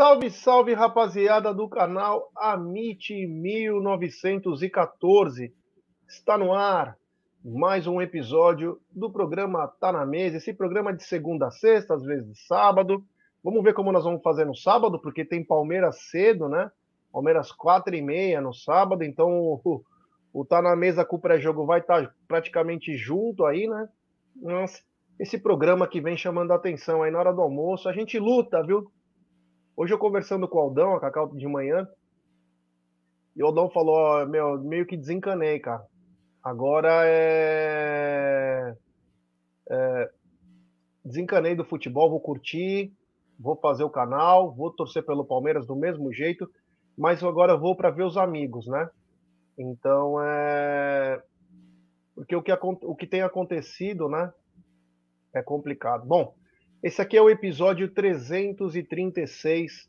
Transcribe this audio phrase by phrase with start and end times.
[0.00, 5.52] Salve, salve, rapaziada do canal Amit 1914.
[6.08, 6.96] Está no ar
[7.44, 10.38] mais um episódio do programa Tá na Mesa.
[10.38, 13.04] Esse programa é de segunda a sexta, às vezes de sábado.
[13.44, 16.72] Vamos ver como nós vamos fazer no sábado, porque tem Palmeiras cedo, né?
[17.12, 19.84] Palmeiras quatro e meia no sábado, então o,
[20.32, 23.86] o Tá na Mesa com o pré-jogo vai estar tá praticamente junto aí, né?
[24.34, 24.82] Mas
[25.18, 28.62] esse programa que vem chamando a atenção aí na hora do almoço, a gente luta,
[28.62, 28.90] viu?
[29.76, 31.88] Hoje eu conversando com o Aldão, a Cacau de manhã,
[33.34, 35.82] e o Aldão falou, ó, meu, meio que desencanei, cara.
[36.42, 38.74] Agora é...
[39.70, 40.10] é...
[41.04, 42.92] Desencanei do futebol, vou curtir,
[43.38, 46.46] vou fazer o canal, vou torcer pelo Palmeiras do mesmo jeito,
[46.96, 48.90] mas agora vou para ver os amigos, né?
[49.58, 51.22] Então é.
[52.14, 54.30] Porque o que, o que tem acontecido, né?
[55.34, 56.04] É complicado.
[56.06, 56.34] Bom,
[56.82, 59.86] esse aqui é o episódio 336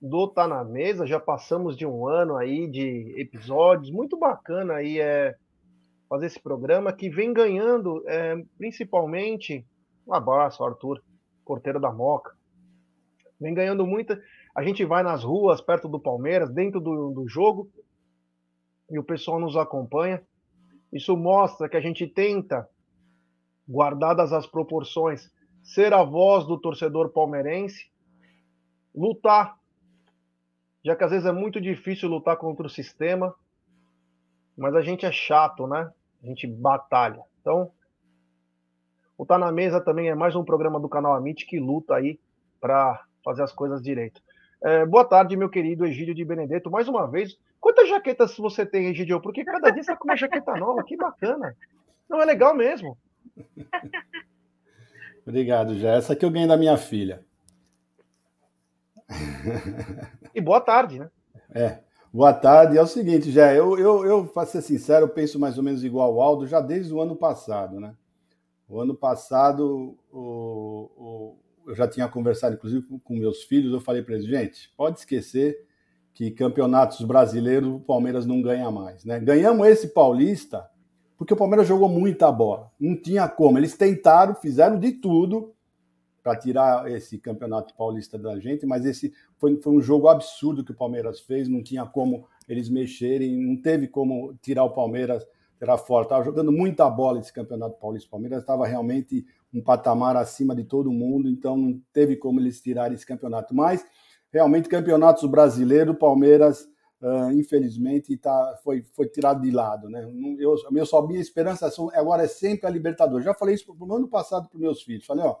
[0.00, 1.04] do Tá na Mesa.
[1.04, 3.90] Já passamos de um ano aí de episódios.
[3.90, 5.34] Muito bacana aí é
[6.08, 9.66] fazer esse programa que vem ganhando é, principalmente.
[10.06, 11.02] Um abraço, Arthur,
[11.44, 12.36] porteiro da Moca.
[13.40, 14.22] Vem ganhando muita.
[14.54, 17.68] A gente vai nas ruas, perto do Palmeiras, dentro do, do jogo,
[18.88, 20.22] e o pessoal nos acompanha.
[20.92, 22.68] Isso mostra que a gente tenta,
[23.68, 25.28] guardadas as proporções,
[25.62, 27.90] ser a voz do torcedor palmeirense,
[28.94, 29.56] lutar,
[30.84, 33.34] já que às vezes é muito difícil lutar contra o sistema,
[34.56, 35.90] mas a gente é chato, né?
[36.22, 37.22] A gente batalha.
[37.40, 37.70] Então,
[39.16, 42.18] o Tá na Mesa também é mais um programa do canal Amit que luta aí
[42.60, 44.20] para fazer as coisas direito.
[44.62, 46.70] É, boa tarde, meu querido Egídio de Benedetto.
[46.70, 49.20] Mais uma vez, quantas jaquetas você tem, Egídio?
[49.20, 51.56] Porque cada dia você tá com uma jaqueta nova, que bacana.
[52.08, 52.96] Não, é legal mesmo.
[55.26, 55.92] Obrigado, já.
[55.94, 57.24] Essa aqui eu ganhei da minha filha.
[60.34, 61.10] E boa tarde, né?
[61.54, 61.78] É.
[62.12, 62.76] Boa tarde.
[62.76, 65.84] É o seguinte, já eu, eu, eu, para ser sincero, eu penso mais ou menos
[65.84, 67.94] igual ao Aldo já desde o ano passado, né?
[68.68, 74.02] O ano passado, o, o, eu já tinha conversado, inclusive, com meus filhos, eu falei
[74.02, 75.66] para eles, gente, pode esquecer
[76.14, 79.20] que campeonatos brasileiros o Palmeiras não ganha mais, né?
[79.20, 80.68] Ganhamos esse paulista
[81.22, 82.72] porque o Palmeiras jogou muita bola.
[82.80, 83.56] Não tinha como.
[83.56, 85.54] Eles tentaram, fizeram de tudo
[86.20, 90.72] para tirar esse campeonato paulista da gente, mas esse foi, foi um jogo absurdo que
[90.72, 91.48] o Palmeiras fez.
[91.48, 95.24] Não tinha como eles mexerem, não teve como tirar o Palmeiras
[95.60, 96.06] tirar fora.
[96.06, 98.08] Estava jogando muita bola esse campeonato paulista.
[98.08, 99.24] O Palmeiras estava realmente
[99.54, 103.54] um patamar acima de todo mundo, então não teve como eles tirarem esse campeonato.
[103.54, 103.86] Mas
[104.32, 106.68] realmente campeonatos brasileiros, o Palmeiras
[107.02, 109.90] Uh, infelizmente tá, foi, foi tirado de lado.
[109.90, 110.04] Né?
[110.38, 113.24] Eu, minha, só, minha esperança agora é sempre a Libertadores.
[113.24, 115.04] Já falei isso no ano passado para meus filhos.
[115.04, 115.36] Falei, ó,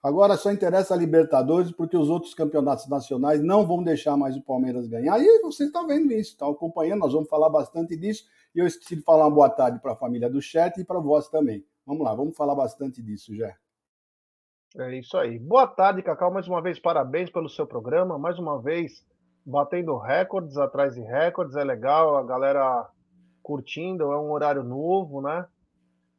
[0.00, 4.42] agora só interessa a Libertadores porque os outros campeonatos nacionais não vão deixar mais o
[4.42, 5.18] Palmeiras ganhar.
[5.18, 8.24] E vocês estão vendo isso, estão acompanhando, nós vamos falar bastante disso.
[8.54, 11.00] E eu esqueci de falar uma boa tarde para a família do chat e para
[11.00, 11.66] vós também.
[11.84, 13.52] Vamos lá, vamos falar bastante disso, já.
[14.78, 15.36] É isso aí.
[15.36, 16.30] Boa tarde, Cacau.
[16.30, 18.16] Mais uma vez, parabéns pelo seu programa.
[18.18, 19.04] Mais uma vez,
[19.44, 22.86] batendo recordes atrás de recordes, é legal, a galera
[23.42, 25.44] curtindo, é um horário novo, né?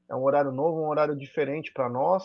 [0.10, 2.24] É um horário novo, um horário diferente para nós.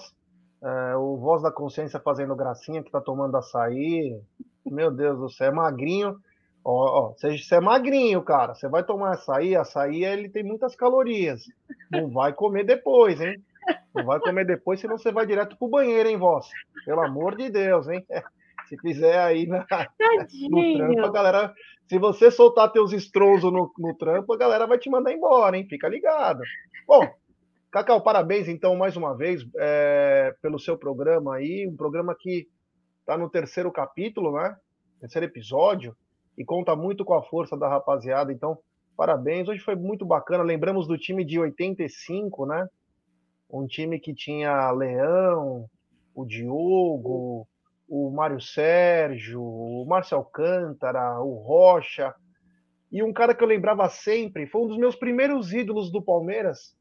[0.62, 4.20] É, o Voz da Consciência fazendo gracinha que tá tomando açaí.
[4.66, 6.16] Meu Deus do céu, é magrinho.
[6.64, 8.54] Ó, ó, você, é magrinho, cara.
[8.54, 11.42] Você vai tomar açaí, açaí ele tem muitas calorias.
[11.90, 13.42] Não vai comer depois, hein?
[13.94, 16.46] Não vai comer depois, senão você vai direto pro banheiro, hein, voz?
[16.84, 18.04] Pelo amor de Deus, hein?
[18.68, 19.66] Se fizer aí na,
[20.50, 21.54] no trampo, a galera.
[21.88, 25.66] Se você soltar teus estronzos no, no trampo, a galera vai te mandar embora, hein?
[25.68, 26.42] Fica ligado.
[26.86, 27.00] Bom,
[27.70, 32.46] Cacau, parabéns então mais uma vez é, pelo seu programa aí, um programa que
[33.00, 34.56] está no terceiro capítulo, né?
[35.00, 35.96] Terceiro episódio,
[36.36, 38.58] e conta muito com a força da rapaziada, então
[38.96, 39.48] parabéns.
[39.48, 40.42] Hoje foi muito bacana.
[40.42, 42.68] Lembramos do time de 85, né?
[43.50, 45.66] Um time que tinha Leão,
[46.14, 47.46] o Diogo,
[47.88, 52.14] o Mário Sérgio, o Márcio Alcântara, o Rocha.
[52.92, 56.76] E um cara que eu lembrava sempre, foi um dos meus primeiros ídolos do Palmeiras.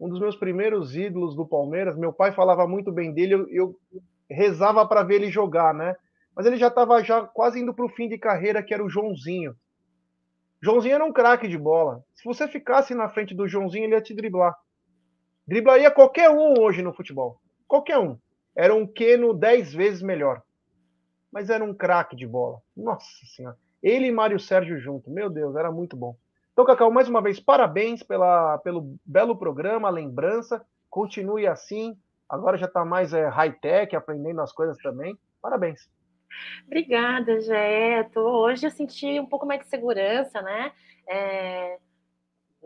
[0.00, 1.96] Um dos meus primeiros ídolos do Palmeiras.
[1.96, 3.76] Meu pai falava muito bem dele, eu, eu
[4.30, 5.94] rezava para ver ele jogar, né?
[6.34, 8.90] Mas ele já estava já quase indo para o fim de carreira, que era o
[8.90, 9.54] Joãozinho.
[10.62, 12.02] Joãozinho era um craque de bola.
[12.14, 14.54] Se você ficasse na frente do Joãozinho, ele ia te driblar.
[15.46, 17.40] Driblaria qualquer um hoje no futebol.
[17.66, 18.18] Qualquer um
[18.56, 20.42] era um Keno dez vezes melhor.
[21.30, 22.60] Mas era um craque de bola.
[22.74, 23.56] Nossa Senhora.
[23.82, 25.10] Ele e Mário Sérgio junto.
[25.10, 26.16] Meu Deus, era muito bom.
[26.52, 30.64] Então, Cacau, mais uma vez, parabéns pela, pelo belo programa, lembrança.
[30.88, 31.94] Continue assim.
[32.26, 35.18] Agora já está mais é, high-tech, aprendendo as coisas também.
[35.42, 35.88] Parabéns.
[36.66, 38.08] Obrigada, Jé.
[38.16, 40.72] Hoje eu senti um pouco mais de segurança, né?
[41.08, 41.78] É,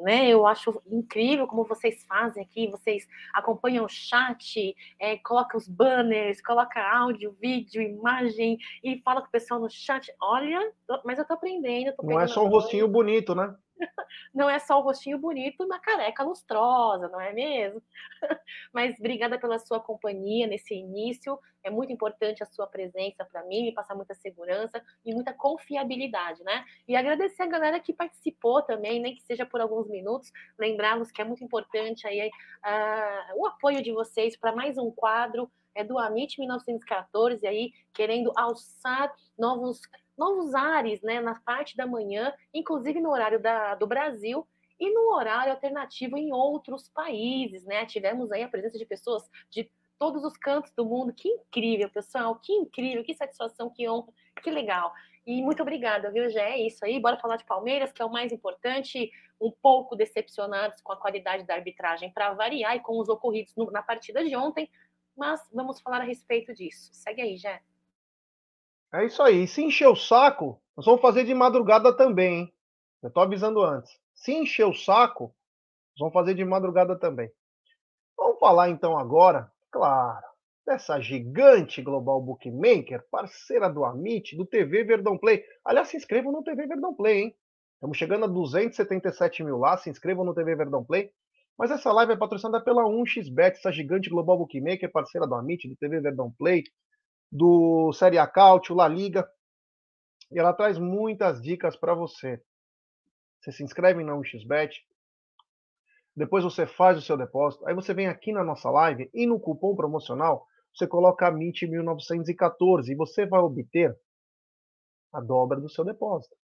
[0.01, 0.29] né?
[0.29, 6.41] Eu acho incrível como vocês fazem aqui, vocês acompanham o chat, é, coloca os banners,
[6.41, 10.13] coloca áudio, vídeo, imagem e fala com o pessoal no chat.
[10.21, 10.73] Olha,
[11.05, 11.95] mas eu tô aprendendo.
[11.95, 13.55] Tô Não é só um rostinho bonito, né?
[14.35, 17.83] não é só o rostinho bonito na careca lustrosa, não é mesmo?
[18.73, 21.39] Mas obrigada pela sua companhia nesse início.
[21.63, 26.43] É muito importante a sua presença para mim, me passar muita segurança e muita confiabilidade,
[26.43, 26.65] né?
[26.89, 30.33] E agradecer a galera que participou também, nem que seja por alguns minutos.
[30.59, 35.51] Lembrá-los que é muito importante aí uh, o apoio de vocês para mais um quadro
[35.75, 39.81] é do Amit 1914 aí querendo alçar novos
[40.19, 44.47] novos ares, né, na parte da manhã, inclusive no horário da, do Brasil
[44.79, 47.87] e no horário alternativo em outros países, né?
[47.87, 51.13] Tivemos aí a presença de pessoas de todos os cantos do mundo.
[51.13, 52.35] Que incrível, pessoal!
[52.37, 54.09] Que incrível, que satisfação, que honra,
[54.43, 54.93] que legal.
[55.27, 56.53] E muito obrigada, viu, Jé?
[56.53, 56.99] É isso aí.
[56.99, 59.11] Bora falar de Palmeiras, que é o mais importante.
[59.39, 63.71] Um pouco decepcionados com a qualidade da arbitragem para variar e com os ocorridos no,
[63.71, 64.69] na partida de ontem,
[65.17, 66.91] mas vamos falar a respeito disso.
[66.93, 67.63] Segue aí, Jé.
[68.93, 69.47] É isso aí.
[69.47, 72.55] Se encher o saco, nós vamos fazer de madrugada também, hein?
[73.03, 73.99] Eu tô avisando antes.
[74.15, 75.35] Se encher o saco,
[75.93, 77.31] nós vamos fazer de madrugada também.
[78.17, 80.27] Vamos falar então agora, claro,
[80.67, 85.45] dessa gigante global bookmaker, parceira do Amit, do TV Verdão Play.
[85.65, 87.37] Aliás, se inscrevam no TV Verdão Play, hein?
[87.75, 91.11] Estamos chegando a 277 mil lá, se inscrevam no TV Verdão Play.
[91.61, 95.77] Mas essa live é patrocinada pela 1xBet, essa gigante global bookmaker, parceira do Amit, do
[95.77, 96.65] TV Verdão Play,
[97.31, 99.31] do Série A Cautio, La Liga.
[100.33, 102.43] E ela traz muitas dicas para você.
[103.39, 104.71] Você se inscreve na 1xBet,
[106.17, 109.39] depois você faz o seu depósito, aí você vem aqui na nossa live e no
[109.39, 113.95] cupom promocional você coloca MIT1914 e você vai obter
[115.13, 116.40] a dobra do seu depósito.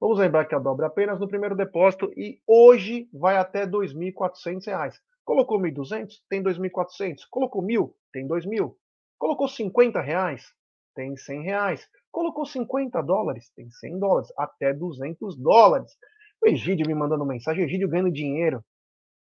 [0.00, 3.70] Vamos lembrar que a dobra é apenas no primeiro depósito e hoje vai até R$
[3.70, 4.94] 2.400.
[5.24, 6.08] Colocou 1.200?
[6.28, 7.20] Tem 2.400.
[7.30, 7.90] Colocou 1.000?
[8.12, 8.74] Tem 2.000.
[9.18, 10.52] Colocou 50 reais?
[10.94, 11.88] Tem 100 reais.
[12.12, 13.50] Colocou 50 dólares?
[13.54, 14.32] Tem 100 dólares.
[14.38, 15.92] Até 200 dólares.
[16.42, 17.64] O Egídio me mandando mensagem.
[17.64, 18.62] Egídio ganhando dinheiro.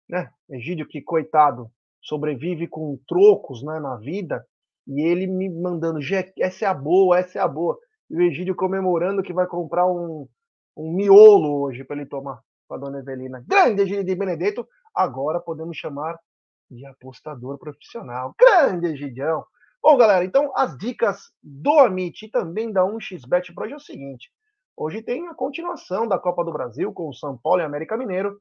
[0.09, 0.31] Né?
[0.51, 1.71] Egídio que, coitado,
[2.01, 4.45] sobrevive com trocos né, na vida.
[4.87, 6.01] E ele me mandando,
[6.39, 7.79] essa é a boa, essa é a boa.
[8.11, 10.27] E o Egídio comemorando que vai comprar um,
[10.77, 13.45] um miolo hoje para ele tomar com a dona Evelina.
[13.47, 14.67] Grande de Benedetto.
[14.95, 16.19] Agora podemos chamar
[16.71, 18.35] de apostador profissional.
[18.39, 19.45] Grande Egidião.
[19.83, 23.81] Bom, galera, então as dicas do Amit e também da 1xBet para hoje é o
[23.81, 24.31] seguinte.
[24.77, 28.41] Hoje tem a continuação da Copa do Brasil com o São Paulo e América Mineiro,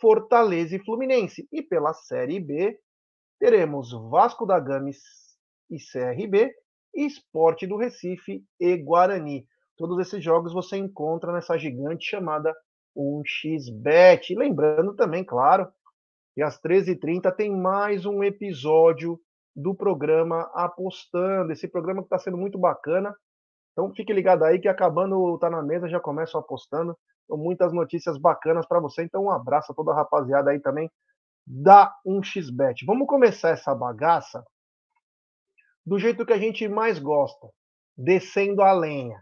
[0.00, 1.48] Fortaleza e Fluminense.
[1.50, 2.78] E pela Série B,
[3.38, 4.90] teremos Vasco da Gama
[5.70, 6.52] e CRB,
[6.94, 9.46] Esporte do Recife e Guarani.
[9.82, 12.54] Todos esses jogos você encontra nessa gigante chamada
[12.96, 14.32] 1xBet.
[14.38, 15.68] lembrando também, claro,
[16.36, 19.18] que às 13h30 tem mais um episódio
[19.56, 21.50] do programa Apostando.
[21.50, 23.12] Esse programa que está sendo muito bacana.
[23.72, 26.96] Então fique ligado aí que acabando o Tá na Mesa já começa apostando.
[27.24, 29.02] Então, muitas notícias bacanas para você.
[29.02, 30.88] Então um abraço a toda a rapaziada aí também
[31.44, 32.86] da 1xBet.
[32.86, 34.44] Vamos começar essa bagaça
[35.84, 37.48] do jeito que a gente mais gosta,
[37.98, 39.20] descendo a lenha.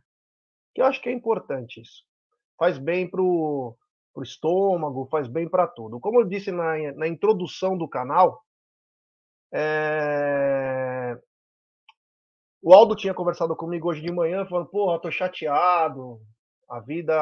[0.74, 2.04] Que eu acho que é importante isso.
[2.58, 3.76] Faz bem pro,
[4.12, 6.00] pro estômago, faz bem para tudo.
[6.00, 8.42] Como eu disse na, na introdução do canal,
[9.52, 11.18] é...
[12.62, 16.20] O Aldo tinha conversado comigo hoje de manhã, falando: Porra, tô chateado.
[16.68, 17.14] A vida,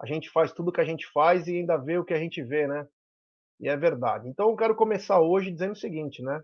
[0.00, 2.42] a gente faz tudo que a gente faz e ainda vê o que a gente
[2.42, 2.88] vê, né?
[3.60, 4.28] E é verdade.
[4.28, 6.42] Então eu quero começar hoje dizendo o seguinte, né?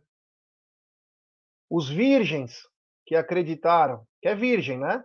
[1.68, 2.68] Os virgens
[3.06, 5.04] que acreditaram, que é virgem, né?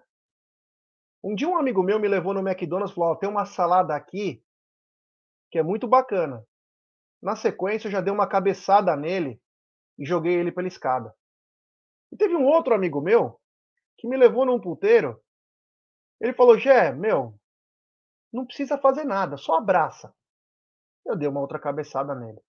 [1.26, 3.96] Um dia um amigo meu me levou no McDonald's e falou: oh, tem uma salada
[3.96, 4.46] aqui
[5.50, 6.46] que é muito bacana.
[7.20, 9.42] Na sequência, eu já dei uma cabeçada nele
[9.98, 11.12] e joguei ele pela escada.
[12.12, 13.42] E teve um outro amigo meu
[13.98, 15.20] que me levou num puteiro.
[16.22, 17.34] Ele falou: Gé, meu,
[18.32, 20.14] não precisa fazer nada, só abraça.
[21.04, 22.40] Eu dei uma outra cabeçada nele.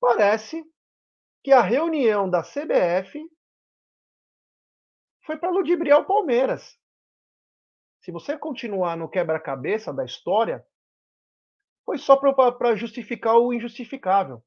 [0.00, 0.64] Parece
[1.44, 3.22] que a reunião da CBF
[5.26, 6.80] foi para ludibriar o Palmeiras.
[8.02, 10.66] Se você continuar no quebra-cabeça da história,
[11.84, 14.42] foi só para justificar o injustificável.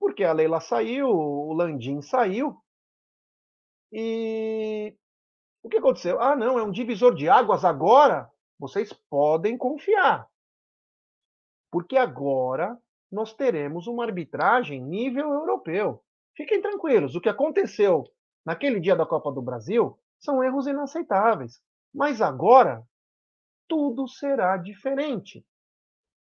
[0.00, 2.60] Porque a Leila saiu, o Landim saiu.
[3.92, 4.96] E
[5.62, 6.20] o que aconteceu?
[6.20, 8.28] Ah, não, é um divisor de águas agora.
[8.58, 10.28] Vocês podem confiar.
[11.70, 12.76] Porque agora
[13.10, 16.02] nós teremos uma arbitragem nível europeu.
[16.36, 18.04] Fiquem tranquilos, o que aconteceu
[18.44, 21.60] naquele dia da Copa do Brasil São erros inaceitáveis.
[21.98, 22.86] Mas agora,
[23.66, 25.44] tudo será diferente.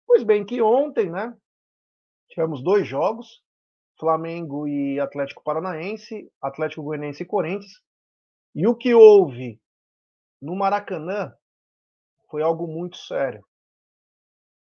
[0.05, 1.33] Pois bem, que ontem, né?
[2.27, 3.41] Tivemos dois jogos,
[3.97, 7.71] Flamengo e Atlético Paranaense, Atlético Goianiense e Corinthians.
[8.53, 9.61] E o que houve
[10.41, 11.33] no Maracanã
[12.29, 13.41] foi algo muito sério.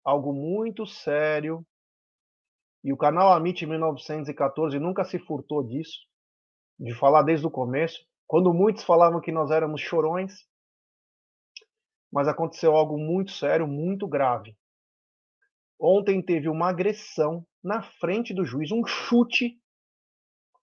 [0.03, 1.65] Algo muito sério.
[2.83, 6.01] E o canal Amit 1914 nunca se furtou disso,
[6.77, 7.97] de falar desde o começo,
[8.27, 10.45] quando muitos falavam que nós éramos chorões,
[12.11, 14.57] mas aconteceu algo muito sério, muito grave.
[15.79, 19.59] Ontem teve uma agressão na frente do juiz, um chute,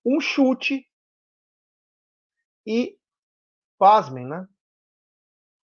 [0.05, 0.87] um chute,
[2.67, 2.97] e,
[3.79, 4.47] pasmem, né?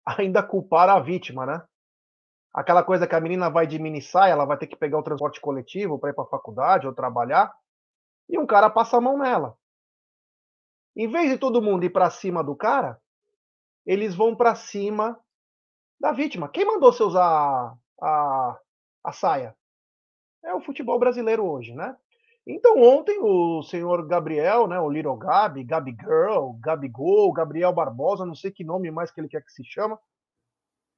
[0.19, 1.65] Ainda culpar a vítima, né?
[2.53, 5.03] Aquela coisa que a menina vai de mini saia, ela vai ter que pegar o
[5.03, 7.55] transporte coletivo para ir para a faculdade ou trabalhar,
[8.29, 9.57] e um cara passa a mão nela.
[10.97, 13.01] Em vez de todo mundo ir para cima do cara,
[13.87, 15.19] eles vão para cima
[16.01, 16.49] da vítima.
[16.49, 18.59] Quem mandou você usar a,
[19.05, 19.55] a saia?
[20.43, 21.95] É o futebol brasileiro hoje, né?
[22.47, 28.35] Então ontem o senhor Gabriel, né, o Little Gabi, Gabi Girl, Gabigol, Gabriel Barbosa, não
[28.35, 30.01] sei que nome mais que ele quer que se chama,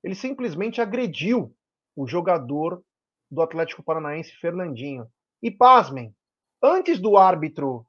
[0.05, 1.55] ele simplesmente agrediu
[1.97, 2.83] o jogador
[3.31, 5.07] do Atlético Paranaense, Fernandinho.
[5.43, 6.15] E pasmem,
[6.63, 7.85] antes do árbitro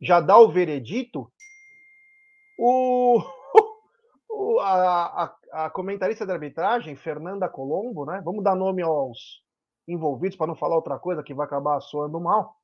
[0.00, 1.32] já dar o veredito,
[2.58, 3.22] o,
[4.60, 8.20] a, a, a, comentarista de arbitragem, Fernanda Colombo, né?
[8.24, 9.42] Vamos dar nome aos
[9.86, 12.56] envolvidos para não falar outra coisa que vai acabar soando mal.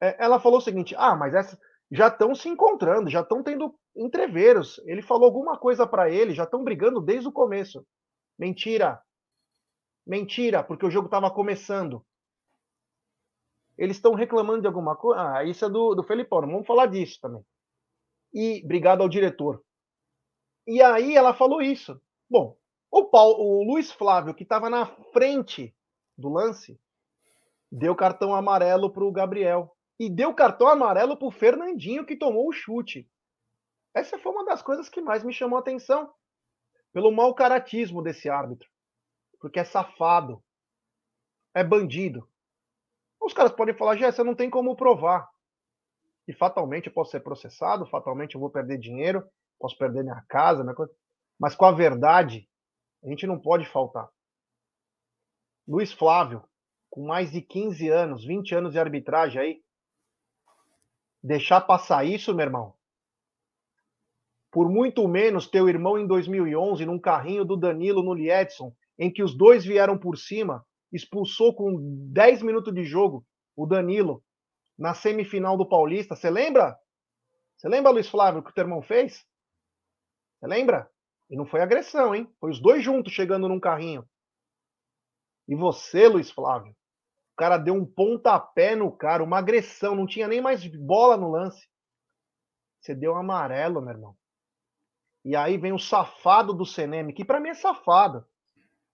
[0.00, 1.58] É, ela falou o seguinte: ah, mas essa,
[1.90, 4.80] já estão se encontrando, já estão tendo entreveros.
[4.86, 7.84] Ele falou alguma coisa para ele, já estão brigando desde o começo.
[8.38, 9.00] Mentira.
[10.06, 12.04] Mentira, porque o jogo estava começando.
[13.76, 15.36] Eles estão reclamando de alguma coisa.
[15.36, 17.44] Ah, isso é do, do Felipão, vamos falar disso também.
[18.32, 19.62] E obrigado ao diretor.
[20.66, 22.00] E aí ela falou isso.
[22.28, 22.56] Bom,
[22.90, 25.74] o, Paulo, o Luiz Flávio, que estava na frente
[26.16, 26.80] do lance,
[27.70, 29.76] deu cartão amarelo para o Gabriel.
[29.98, 33.08] E deu cartão amarelo para o Fernandinho, que tomou o chute.
[33.94, 36.12] Essa foi uma das coisas que mais me chamou a atenção.
[36.92, 38.68] Pelo mau caratismo desse árbitro.
[39.38, 40.42] Porque é safado.
[41.54, 42.26] É bandido.
[43.20, 45.28] Os caras podem falar, Jé, você não tem como provar.
[46.26, 49.28] E fatalmente eu posso ser processado, fatalmente eu vou perder dinheiro,
[49.60, 50.92] posso perder minha casa, minha coisa.
[51.38, 52.48] mas com a verdade,
[53.04, 54.08] a gente não pode faltar.
[55.68, 56.42] Luiz Flávio,
[56.88, 59.62] com mais de 15 anos, 20 anos de arbitragem aí,
[61.22, 62.74] deixar passar isso, meu irmão.
[64.50, 69.22] Por muito menos teu irmão em 2011 num carrinho do Danilo no Liedson, em que
[69.22, 71.76] os dois vieram por cima expulsou com
[72.10, 73.24] 10 minutos de jogo
[73.54, 74.24] o Danilo
[74.76, 76.16] na semifinal do Paulista.
[76.16, 76.76] Você lembra?
[77.56, 79.24] Você lembra, Luiz Flávio, o que o teu irmão fez?
[80.40, 80.90] Você lembra?
[81.28, 82.28] E não foi agressão, hein?
[82.40, 84.08] Foi os dois juntos chegando num carrinho.
[85.46, 90.26] E você, Luiz Flávio, o cara deu um pontapé no cara, uma agressão, não tinha
[90.26, 91.68] nem mais bola no lance.
[92.80, 94.16] Você deu um amarelo, meu irmão.
[95.24, 98.26] E aí vem o safado do Seneme, que para mim é safado.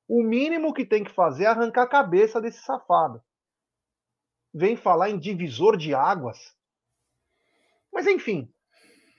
[0.08, 3.22] O mínimo que tem que fazer é arrancar a cabeça desse safado.
[4.52, 6.56] Vem falar em divisor de águas.
[7.92, 8.52] Mas enfim,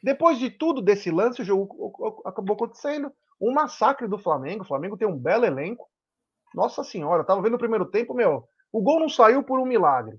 [0.04, 3.12] depois de tudo desse lance, o jogo acabou acontecendo.
[3.42, 4.64] Um massacre do Flamengo.
[4.64, 5.88] O Flamengo tem um belo elenco.
[6.54, 8.48] Nossa senhora, tava vendo o primeiro tempo, meu.
[8.72, 10.18] O gol não saiu por um milagre.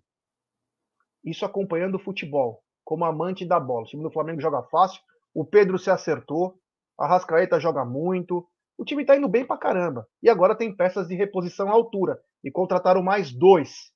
[1.25, 3.83] Isso acompanhando o futebol, como amante da bola.
[3.83, 5.01] O time do Flamengo joga fácil.
[5.35, 6.59] O Pedro se acertou.
[6.99, 8.47] A Rascaeta joga muito.
[8.77, 10.07] O time tá indo bem pra caramba.
[10.23, 12.21] E agora tem peças de reposição à altura.
[12.43, 13.93] E contrataram mais dois.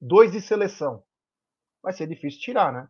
[0.00, 1.02] Dois de seleção.
[1.82, 2.88] Vai ser difícil tirar, né?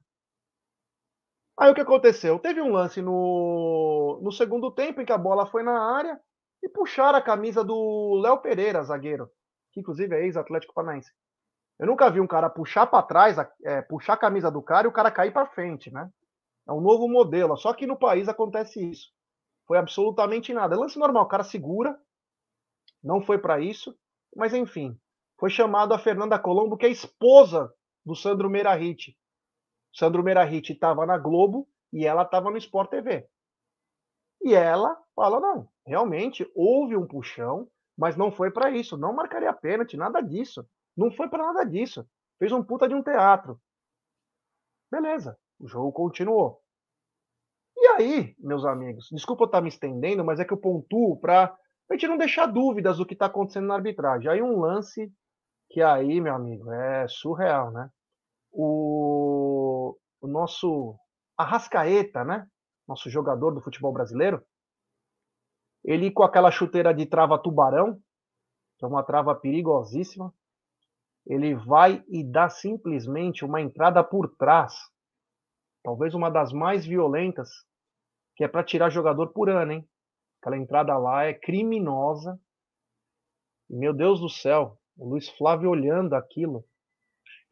[1.58, 2.38] Aí o que aconteceu?
[2.38, 6.18] Teve um lance no, no segundo tempo em que a bola foi na área
[6.62, 9.28] e puxaram a camisa do Léo Pereira, zagueiro,
[9.72, 11.10] que inclusive é ex-Atlético Paranaense.
[11.78, 14.90] Eu nunca vi um cara puxar para trás, é, puxar a camisa do cara e
[14.90, 16.08] o cara cair para frente, né?
[16.68, 17.56] É um novo modelo.
[17.56, 19.08] Só que no país acontece isso.
[19.66, 20.74] Foi absolutamente nada.
[20.74, 21.98] É lance normal, o cara segura,
[23.02, 23.96] não foi para isso,
[24.36, 24.96] mas enfim,
[25.38, 27.72] foi chamado a Fernanda Colombo, que é esposa
[28.04, 29.16] do Sandro Meirahit.
[29.92, 33.28] Sandro Meirahit estava na Globo e ela estava no Sport TV.
[34.42, 38.96] E ela fala: não, realmente houve um puxão, mas não foi para isso.
[38.96, 40.66] Não marcaria pênalti, nada disso.
[40.96, 42.06] Não foi para nada disso.
[42.38, 43.60] Fez um puta de um teatro.
[44.90, 46.60] Beleza, o jogo continuou.
[47.76, 51.56] E aí, meus amigos, desculpa eu estar me estendendo, mas é que eu pontuo para
[51.90, 54.30] a gente não deixar dúvidas do que está acontecendo na arbitragem.
[54.30, 55.12] Aí um lance
[55.70, 57.88] que aí, meu amigo, é surreal, né?
[58.50, 59.41] O,
[60.22, 60.96] o nosso
[61.36, 62.46] Arrascaeta, né?
[62.86, 64.42] nosso jogador do futebol brasileiro,
[65.84, 68.00] ele com aquela chuteira de trava tubarão,
[68.78, 70.32] que é uma trava perigosíssima,
[71.26, 74.74] ele vai e dá simplesmente uma entrada por trás,
[75.82, 77.48] talvez uma das mais violentas,
[78.36, 79.88] que é para tirar jogador por ano, hein?
[80.40, 82.40] Aquela entrada lá é criminosa.
[83.68, 86.64] Meu Deus do céu, o Luiz Flávio olhando aquilo,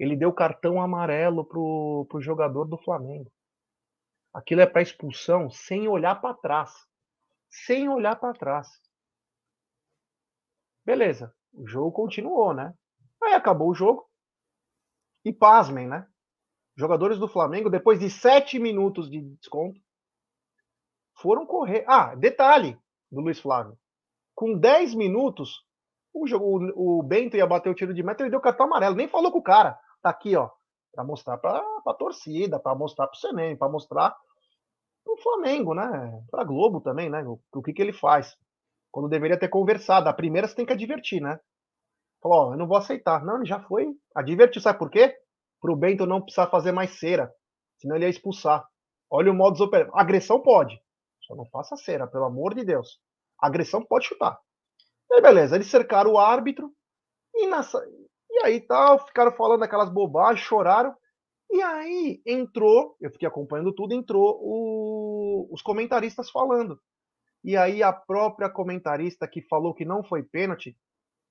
[0.00, 3.30] ele deu cartão amarelo pro, jogador do Flamengo.
[4.32, 6.72] Aquilo é para expulsão sem olhar para trás.
[7.50, 8.66] Sem olhar para trás.
[10.86, 12.72] Beleza, o jogo continuou, né?
[13.22, 14.08] Aí acabou o jogo.
[15.22, 16.08] E pasmem, né?
[16.74, 19.78] Jogadores do Flamengo, depois de sete minutos de desconto,
[21.14, 21.84] foram correr.
[21.86, 22.80] Ah, detalhe
[23.12, 23.78] do Luiz Flávio.
[24.34, 25.62] Com 10 minutos,
[26.14, 29.06] o, jogo, o, Bento ia bater o tiro de meta, ele deu cartão amarelo, nem
[29.06, 29.78] falou com o cara.
[30.02, 30.50] Tá aqui, ó,
[30.92, 34.16] para mostrar para a torcida, para mostrar para o CNM, para mostrar
[35.04, 36.24] para o Flamengo, né?
[36.30, 37.22] Para Globo também, né?
[37.24, 38.36] O, o, que, que ele faz.
[38.90, 40.08] Quando deveria ter conversado.
[40.08, 41.38] A primeira você tem que advertir, né?
[42.22, 43.24] Falou, ó, eu não vou aceitar.
[43.24, 43.88] Não, ele já foi.
[44.14, 45.16] Advertiu, sabe por quê?
[45.60, 47.32] Para o Bento não precisar fazer mais cera.
[47.78, 48.66] Senão ele ia expulsar.
[49.10, 49.90] Olha o modo operandi.
[49.94, 50.80] Agressão pode.
[51.22, 53.00] Só não faça cera, pelo amor de Deus.
[53.38, 54.38] Agressão pode chutar.
[55.12, 56.72] Aí beleza, eles cercaram o árbitro
[57.34, 57.82] e, nessa...
[58.30, 60.94] e aí tal, ficaram falando aquelas bobagens, choraram.
[61.50, 65.48] E aí entrou, eu fiquei acompanhando tudo, entrou o...
[65.52, 66.80] os comentaristas falando.
[67.42, 70.76] E aí a própria comentarista que falou que não foi pênalti,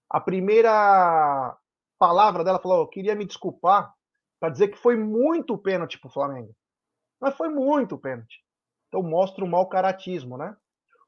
[0.10, 1.58] a primeira
[1.98, 3.94] palavra dela falou: eu queria me desculpar
[4.40, 6.54] para dizer que foi muito pênalti para o Flamengo.
[7.22, 8.44] Mas foi muito pênalti.
[8.88, 10.56] Então mostra o mau caratismo, né?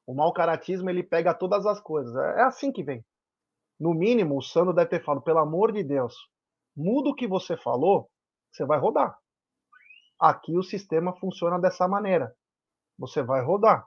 [0.05, 2.15] O mau caratismo ele pega todas as coisas.
[2.15, 3.03] É, é assim que vem.
[3.81, 6.15] No mínimo, o Sandro deve ter falado, pelo amor de Deus,
[6.77, 8.11] muda o que você falou,
[8.51, 9.17] você vai rodar.
[10.19, 12.31] Aqui o sistema funciona dessa maneira.
[12.99, 13.83] Você vai rodar.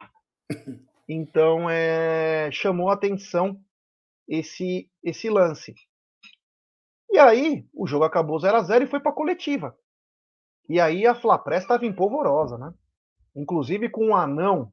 [1.06, 3.60] Então, é, chamou atenção
[4.26, 5.74] esse, esse lance.
[7.10, 9.76] E aí, o jogo acabou 0 a 0 e foi para coletiva.
[10.66, 12.72] E aí a Flapress estava empolvorosa, né?
[13.36, 14.72] Inclusive com um anão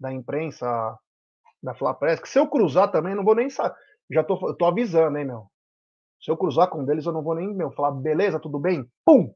[0.00, 0.98] da imprensa
[1.62, 3.76] da Flapress, que se eu cruzar também, não vou nem saber.
[4.10, 5.46] Já tô, tô avisando, hein, meu.
[6.20, 8.84] Se eu cruzar com um deles, eu não vou nem, meu, falar, beleza, tudo bem?
[9.04, 9.32] Pum!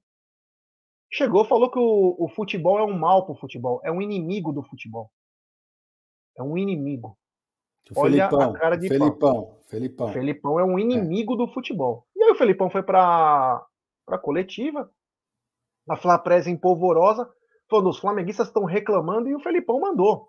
[1.11, 4.63] Chegou, falou que o, o futebol é um mal pro futebol, é um inimigo do
[4.63, 5.11] futebol.
[6.37, 7.17] É um inimigo.
[7.95, 9.61] Olha Felipão, a cara de Felipão, pau.
[9.69, 10.13] Felipão.
[10.13, 10.83] Felipão é um é.
[10.83, 11.37] inimigo é.
[11.37, 12.07] do futebol.
[12.17, 13.65] E aí o Felipão foi para
[14.09, 14.91] a coletiva,
[15.89, 17.29] a Flapresa empolvorosa,
[17.69, 20.29] falando, os flamenguistas estão reclamando e o Felipão mandou.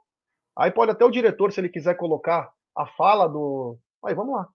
[0.58, 3.78] Aí pode até o diretor, se ele quiser colocar a fala do.
[4.06, 4.54] Aí, vamos lá.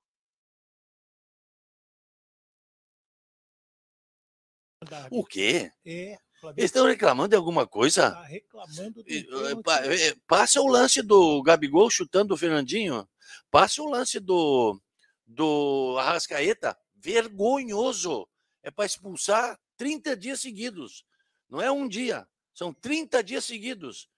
[5.10, 5.70] O quê?
[5.84, 6.18] É.
[6.56, 8.08] Eles estão reclamando de alguma coisa?
[8.08, 13.08] Está reclamando de eh, Passa o lance do Gabigol chutando o Fernandinho.
[13.50, 14.80] Passa o lance do,
[15.26, 16.78] do Arrascaeta.
[16.94, 18.28] Vergonhoso.
[18.62, 21.04] É para expulsar 30 dias seguidos.
[21.48, 22.26] Não é um dia.
[22.54, 24.08] São 30 dias seguidos.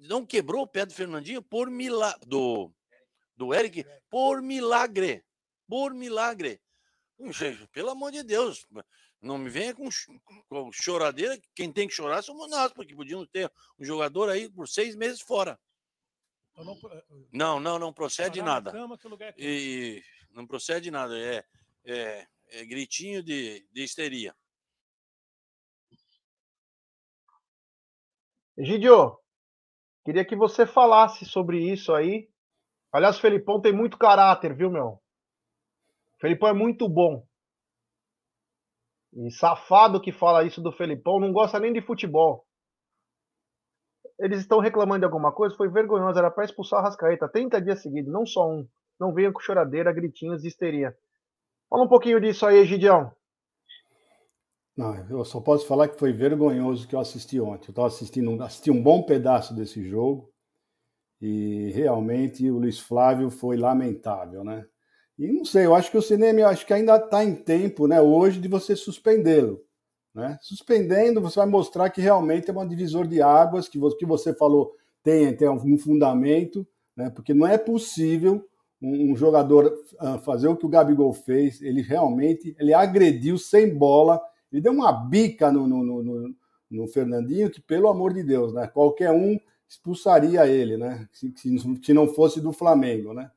[0.00, 2.20] Não quebrou o pé do Fernandinho por milagre.
[2.26, 2.72] Do,
[3.38, 5.24] do Eric, por milagre.
[5.68, 6.60] Por milagre.
[7.72, 8.66] Pelo amor de Deus.
[9.22, 9.88] Não me venha com,
[10.48, 11.38] com choradeira.
[11.54, 15.20] Quem tem que chorar somos nós, porque podíamos ter um jogador aí por seis meses
[15.20, 15.58] fora.
[16.52, 18.70] Então não, eh, não, não, não procede nada.
[18.70, 18.74] É
[19.36, 21.16] e não procede nada.
[21.16, 21.44] É,
[21.84, 24.34] é, é gritinho de, de histeria.
[28.56, 29.16] Egidio,
[30.04, 32.28] queria que você falasse sobre isso aí.
[32.92, 34.86] Aliás, o Felipão tem muito caráter, viu, meu?
[34.86, 37.26] O Felipão é muito bom.
[39.12, 42.46] E safado que fala isso do Felipão não gosta nem de futebol.
[44.18, 47.82] Eles estão reclamando de alguma coisa, foi vergonhoso, era para expulsar o Rascaeta 30 dias
[47.82, 48.66] seguidos, não só um.
[48.98, 50.96] Não venham com choradeira, gritinhos e histeria.
[51.70, 53.12] Fala um pouquinho disso aí, Gidião.
[54.76, 57.68] Não, eu só posso falar que foi vergonhoso que eu assisti ontem.
[57.68, 60.32] Eu estava assistindo, assisti um bom pedaço desse jogo
[61.20, 64.64] e realmente o Luiz Flávio foi lamentável, né?
[65.18, 68.00] E não sei, eu acho que o cinema acho que ainda está em tempo, né,
[68.00, 69.60] hoje, de você suspendê-lo.
[70.14, 70.38] Né?
[70.40, 74.72] Suspendendo, você vai mostrar que realmente é um divisor de águas, que que você falou
[75.02, 77.10] tem, tem um fundamento, né?
[77.10, 78.44] porque não é possível
[78.80, 79.66] um, um jogador
[80.00, 81.60] uh, fazer o que o Gabigol fez.
[81.62, 84.20] Ele realmente ele agrediu sem bola,
[84.52, 86.34] ele deu uma bica no, no, no,
[86.70, 88.66] no Fernandinho, que pelo amor de Deus, né?
[88.66, 91.08] qualquer um expulsaria ele, né?
[91.12, 93.12] se, se não fosse do Flamengo.
[93.12, 93.30] Né?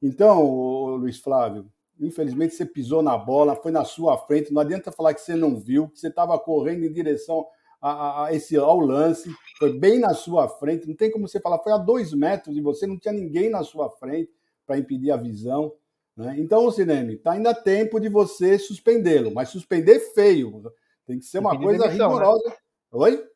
[0.00, 5.14] Então, Luiz Flávio, infelizmente você pisou na bola, foi na sua frente, não adianta falar
[5.14, 7.46] que você não viu, que você estava correndo em direção
[7.80, 11.58] a, a, esse, ao lance, foi bem na sua frente, não tem como você falar,
[11.58, 14.30] foi a dois metros de você, não tinha ninguém na sua frente
[14.64, 15.74] para impedir a visão.
[16.16, 16.36] Né?
[16.38, 20.72] Então, Cineme, tá ainda tempo de você suspendê-lo, mas suspender feio.
[21.04, 22.14] Tem que ser uma coisa demissão, né?
[22.14, 22.48] rigorosa.
[22.48, 22.54] Né?
[22.92, 23.31] Oi?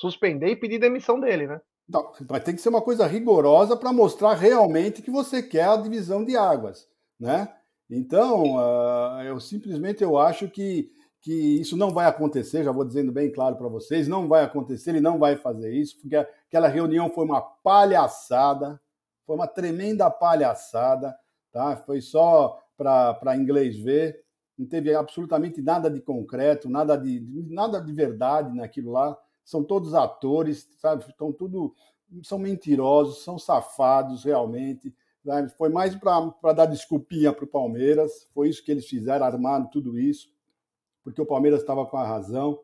[0.00, 1.60] Suspender e pedir demissão dele, né?
[2.30, 6.24] Mas tem que ser uma coisa rigorosa para mostrar realmente que você quer a divisão
[6.24, 7.54] de águas, né?
[7.90, 13.12] Então, uh, eu simplesmente eu acho que, que isso não vai acontecer, já vou dizendo
[13.12, 17.10] bem claro para vocês, não vai acontecer, ele não vai fazer isso, porque aquela reunião
[17.10, 18.80] foi uma palhaçada,
[19.26, 21.14] foi uma tremenda palhaçada,
[21.52, 21.76] tá?
[21.76, 24.24] Foi só para inglês ver,
[24.56, 29.14] não teve absolutamente nada de concreto, nada de, nada de verdade naquilo lá
[29.50, 31.04] são todos atores, sabe?
[31.08, 31.74] Estão tudo.
[32.22, 34.94] São mentirosos, são safados realmente.
[35.24, 35.50] Sabe?
[35.50, 39.98] Foi mais para dar desculpinha para o Palmeiras, foi isso que eles fizeram, armaram tudo
[39.98, 40.28] isso,
[41.04, 42.58] porque o Palmeiras estava com a razão.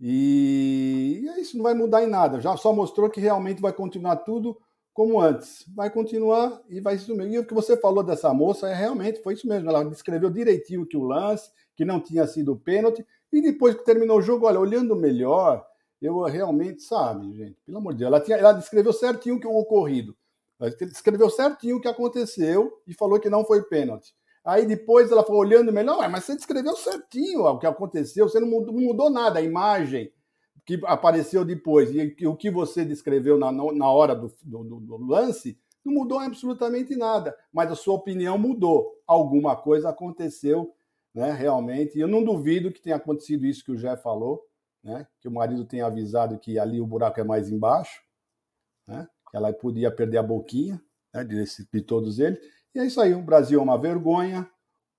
[0.00, 4.16] E, e isso não vai mudar em nada, já só mostrou que realmente vai continuar
[4.16, 4.58] tudo
[4.92, 5.64] como antes.
[5.74, 7.32] Vai continuar e vai ser mesmo.
[7.32, 9.68] E o que você falou dessa moça é realmente foi isso mesmo.
[9.68, 14.18] Ela descreveu direitinho que o lance, que não tinha sido pênalti, e depois que terminou
[14.18, 15.64] o jogo, olha, olhando melhor,
[16.04, 19.46] eu realmente, sabe, gente, pelo amor de Deus, ela, tinha, ela descreveu certinho o que
[19.46, 20.16] o ocorrido.
[20.60, 24.14] Ela descreveu certinho o que aconteceu e falou que não foi pênalti.
[24.44, 28.48] Aí depois ela falou, olhando melhor, mas você descreveu certinho o que aconteceu, você não
[28.48, 30.12] mudou, mudou nada, a imagem
[30.66, 35.58] que apareceu depois e o que você descreveu na, na hora do, do, do lance
[35.84, 39.02] não mudou absolutamente nada, mas a sua opinião mudou.
[39.06, 40.74] Alguma coisa aconteceu,
[41.14, 41.98] né, realmente.
[41.98, 44.42] E eu não duvido que tenha acontecido isso que o Jé falou,
[44.84, 45.06] né?
[45.20, 48.02] que o marido tenha avisado que ali o buraco é mais embaixo,
[48.86, 49.08] né?
[49.30, 50.80] que ela podia perder a boquinha
[51.12, 51.24] né?
[51.24, 52.38] de, de todos eles.
[52.74, 54.48] E é isso aí, o Brasil é uma vergonha,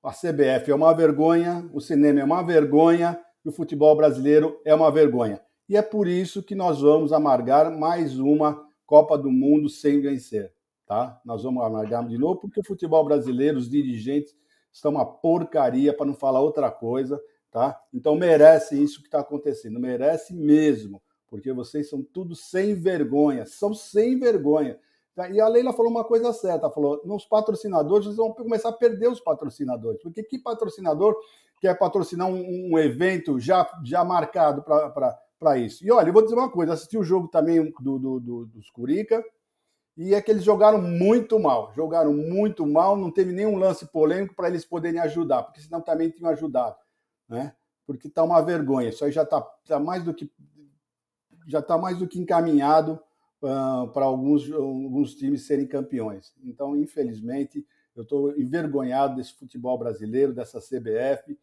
[0.03, 4.73] a CBF é uma vergonha, o cinema é uma vergonha e o futebol brasileiro é
[4.73, 5.41] uma vergonha.
[5.67, 10.53] E é por isso que nós vamos amargar mais uma Copa do Mundo sem vencer.
[10.85, 11.19] Tá?
[11.25, 14.35] Nós vamos amargar de novo, porque o futebol brasileiro, os dirigentes,
[14.71, 17.19] estão uma porcaria, para não falar outra coisa.
[17.55, 17.81] Tá?
[17.93, 23.73] Então merece isso que está acontecendo, merece mesmo, porque vocês são tudo sem vergonha, são
[23.73, 24.77] sem vergonha.
[25.15, 25.29] Tá?
[25.29, 29.07] E a Leila falou uma coisa certa, falou, nos patrocinadores, vocês vão começar a perder
[29.07, 31.15] os patrocinadores, porque que patrocinador
[31.61, 34.61] quer patrocinar um, um evento já, já marcado
[35.39, 35.85] para isso?
[35.85, 38.69] E olha, eu vou dizer uma coisa, assisti o jogo também do, do, do, dos
[38.69, 39.23] Curica,
[39.95, 44.35] e é que eles jogaram muito mal, jogaram muito mal, não teve nenhum lance polêmico
[44.35, 46.75] para eles poderem ajudar, porque senão também tinham ajudado
[47.27, 47.53] né?
[47.85, 48.89] Porque está uma vergonha.
[48.89, 50.31] Isso aí já está tá mais do que
[51.47, 52.99] já está mais do que encaminhado
[53.41, 56.33] uh, para alguns, alguns times serem campeões.
[56.43, 61.37] Então, infelizmente, eu estou envergonhado desse futebol brasileiro, dessa CBF,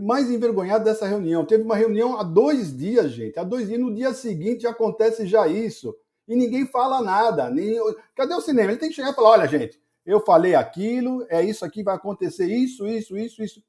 [0.00, 1.44] mais envergonhado dessa reunião.
[1.44, 3.38] Teve uma reunião há dois dias, gente.
[3.38, 3.80] Há dois dias.
[3.80, 5.96] No dia seguinte acontece já isso.
[6.26, 7.48] E ninguém fala nada.
[7.48, 7.78] Nem...
[8.16, 8.72] Cadê o cinema?
[8.72, 11.94] Ele tem que chegar e falar: olha, gente, eu falei aquilo, é isso aqui, vai
[11.94, 13.62] acontecer isso, isso, isso, isso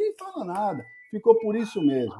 [0.00, 0.84] ninguém fala nada.
[1.10, 2.14] Ficou por isso mesmo.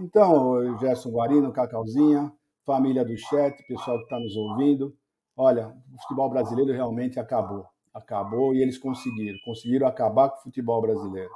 [0.00, 2.32] Então, Gerson Guarino, Cacauzinha,
[2.64, 4.94] família do chat, pessoal que está nos ouvindo,
[5.36, 7.66] olha, o futebol brasileiro realmente acabou.
[7.92, 9.38] Acabou e eles conseguiram.
[9.44, 11.30] Conseguiram acabar com o futebol brasileiro.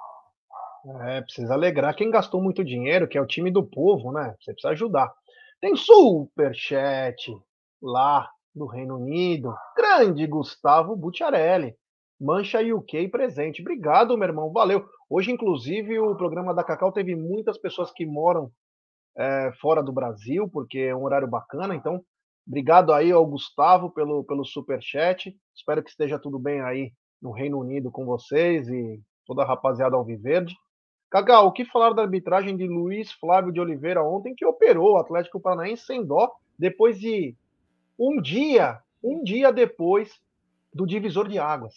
[1.02, 4.34] É, precisa alegrar quem gastou muito dinheiro, que é o time do povo, né?
[4.40, 5.12] Você precisa ajudar.
[5.60, 7.32] Tem superchat
[7.80, 9.54] lá do Reino Unido.
[9.76, 11.76] Grande Gustavo Butiarelli.
[12.22, 13.60] Mancha UK presente.
[13.60, 14.52] Obrigado, meu irmão.
[14.52, 14.88] Valeu.
[15.10, 18.48] Hoje, inclusive, o programa da Cacau teve muitas pessoas que moram
[19.16, 21.74] é, fora do Brasil, porque é um horário bacana.
[21.74, 22.00] Então,
[22.46, 25.36] obrigado aí ao Gustavo pelo, pelo super chat.
[25.52, 29.96] Espero que esteja tudo bem aí no Reino Unido com vocês e toda a rapaziada
[29.96, 30.54] Alviverde.
[31.10, 34.96] Cacau, o que falar da arbitragem de Luiz Flávio de Oliveira ontem, que operou o
[34.96, 37.36] Atlético Paranaense sem dó, depois de
[37.98, 40.20] um dia, um dia depois
[40.72, 41.74] do divisor de águas.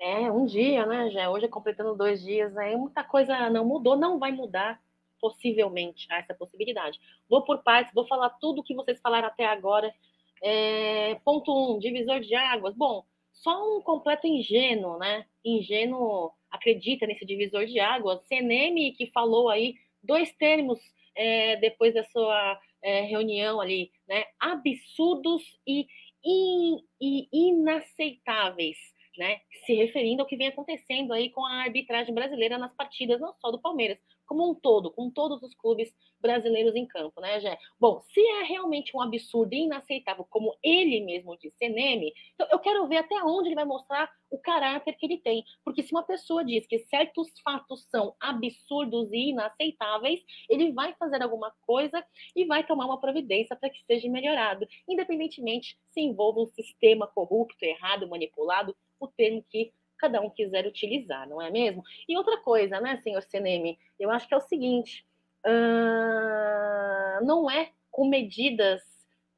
[0.00, 3.98] É, um dia, né, já hoje é completando dois dias, aí muita coisa não mudou,
[3.98, 4.80] não vai mudar,
[5.20, 6.98] possivelmente, há essa possibilidade.
[7.28, 9.94] Vou por partes, vou falar tudo o que vocês falaram até agora.
[10.42, 12.74] É, ponto um, divisor de águas.
[12.74, 15.26] Bom, só um completo ingênuo, né?
[15.44, 18.22] Ingênuo acredita nesse divisor de águas.
[18.26, 20.80] CNM que falou aí dois termos
[21.14, 24.24] é, depois da sua é, reunião ali, né?
[24.38, 25.86] Absurdos e,
[26.24, 28.78] in, e inaceitáveis
[29.20, 33.34] né, se referindo ao que vem acontecendo aí com a arbitragem brasileira nas partidas, não
[33.34, 37.58] só do Palmeiras, como um todo, com todos os clubes brasileiros em campo, né, Jé?
[37.78, 42.58] Bom, se é realmente um absurdo e inaceitável, como ele mesmo disse, Eneme, então eu
[42.60, 45.44] quero ver até onde ele vai mostrar o caráter que ele tem.
[45.64, 51.22] Porque se uma pessoa diz que certos fatos são absurdos e inaceitáveis, ele vai fazer
[51.22, 52.02] alguma coisa
[52.34, 57.64] e vai tomar uma providência para que seja melhorado, independentemente se envolva um sistema corrupto,
[57.64, 61.82] errado, manipulado, o termo que cada um quiser utilizar, não é mesmo?
[62.08, 65.04] E outra coisa, né, senhor Seneme, eu acho que é o seguinte:
[65.46, 68.82] uh, não é com medidas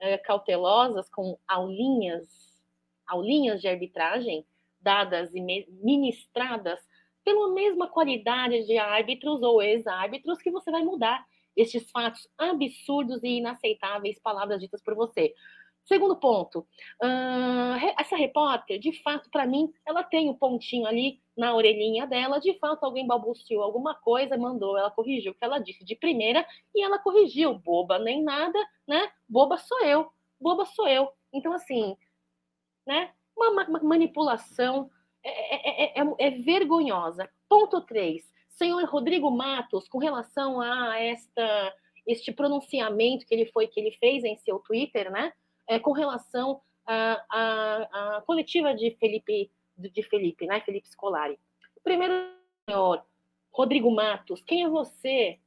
[0.01, 2.29] uh, cautelosas, com aulinhas,
[3.07, 4.46] aulinhas de arbitragem
[4.81, 6.81] dadas e ministradas
[7.25, 11.25] pela mesma qualidade de árbitros ou ex-árbitros que você vai mudar
[11.57, 15.35] estes fatos absurdos e inaceitáveis, palavras ditas por você.
[15.85, 16.61] Segundo ponto,
[17.03, 22.07] uh, essa repórter, de fato, para mim, ela tem o um pontinho ali na orelhinha
[22.07, 22.38] dela.
[22.38, 26.47] De fato, alguém balbuciou alguma coisa, mandou, ela corrigiu o que ela disse de primeira
[26.75, 27.59] e ela corrigiu.
[27.59, 29.11] Boba nem nada, né?
[29.29, 31.11] Boba sou eu, boba sou eu.
[31.33, 31.97] Então, assim,
[32.87, 33.12] né?
[33.37, 34.88] Uma, uma manipulação
[35.25, 37.29] é, é, é, é, vergonhosa.
[37.49, 38.23] Ponto 3.
[38.51, 44.25] Senhor Rodrigo Matos, com relação a esta este pronunciamento que ele foi que ele fez
[44.25, 45.33] em seu Twitter, né?
[45.72, 50.61] É, com relação à, à, à, coletiva de Felipe, de Felipe, né?
[50.61, 51.38] Felipe Scolari.
[51.82, 52.12] Primeiro,
[52.68, 53.02] senhor
[53.50, 55.38] Rodrigo Matos, quem é você,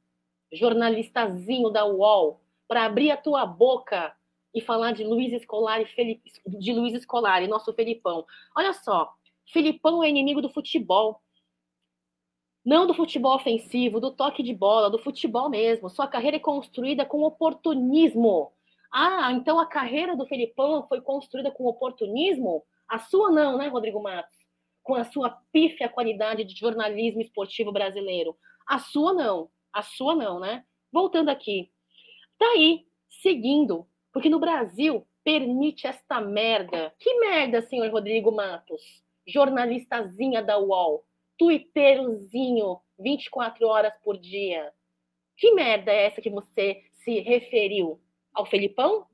[0.52, 4.14] jornalistazinho da UOL, para abrir a tua boca
[4.52, 8.26] e falar de Luiz Scolari, Felipe, de Luiz Scolari, nosso Felipão?
[8.56, 9.12] Olha só,
[9.52, 11.20] Felipão é inimigo do futebol.
[12.64, 15.88] Não do futebol ofensivo, do toque de bola, do futebol mesmo.
[15.88, 18.55] Sua carreira é construída com oportunismo.
[18.98, 22.64] Ah, então a carreira do Felipão foi construída com oportunismo?
[22.88, 24.34] A sua não, né, Rodrigo Matos?
[24.82, 28.34] Com a sua pífia qualidade de jornalismo esportivo brasileiro.
[28.66, 30.64] A sua não, a sua não, né?
[30.90, 31.70] Voltando aqui.
[32.38, 32.46] Tá
[33.20, 36.90] seguindo, porque no Brasil permite esta merda.
[36.98, 38.80] Que merda, senhor Rodrigo Matos?
[39.26, 41.04] Jornalistazinha da UOL,
[41.36, 44.72] tuiteirozinho, 24 horas por dia.
[45.36, 48.00] Que merda é essa que você se referiu?
[48.36, 49.06] Ao Felipão?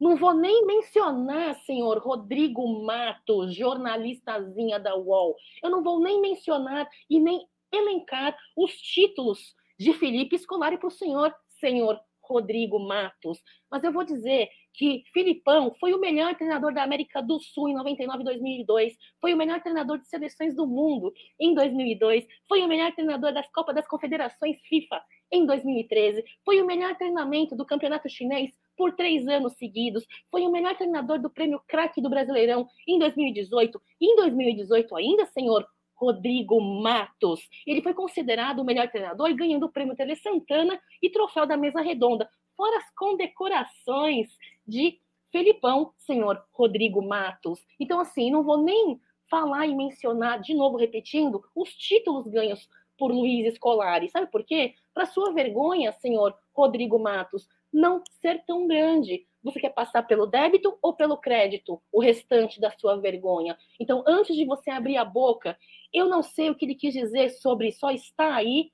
[0.00, 5.36] Não vou nem mencionar, senhor Rodrigo Matos, jornalistazinha da UOL.
[5.62, 10.90] Eu não vou nem mencionar e nem elencar os títulos de Felipe Scolari para o
[10.90, 13.42] senhor, senhor Rodrigo Matos.
[13.70, 17.74] Mas eu vou dizer que Filipão foi o melhor treinador da América do Sul em
[17.74, 22.68] 99 e 2002, foi o melhor treinador de seleções do mundo em 2002, foi o
[22.68, 28.08] melhor treinador das Copas das Confederações FIFA em 2013, foi o melhor treinamento do Campeonato
[28.08, 32.98] Chinês por três anos seguidos, foi o melhor treinador do Prêmio Craque do Brasileirão em
[32.98, 37.46] 2018, e em 2018 ainda, senhor Rodrigo Matos.
[37.66, 41.82] Ele foi considerado o melhor treinador, ganhando o prêmio Tele Santana e troféu da mesa
[41.82, 44.28] redonda, fora as condecorações
[44.66, 44.98] de
[45.30, 47.60] Felipão, senhor Rodrigo Matos.
[47.78, 48.98] Então, assim, não vou nem
[49.30, 52.68] falar e mencionar, de novo repetindo, os títulos ganhos
[53.00, 54.10] por Luiz Scolari.
[54.10, 54.74] Sabe por quê?
[54.92, 59.26] Para sua vergonha, senhor Rodrigo Matos, não ser tão grande.
[59.42, 63.56] Você quer passar pelo débito ou pelo crédito o restante da sua vergonha?
[63.80, 65.56] Então, antes de você abrir a boca,
[65.90, 68.70] eu não sei o que ele quis dizer sobre só está aí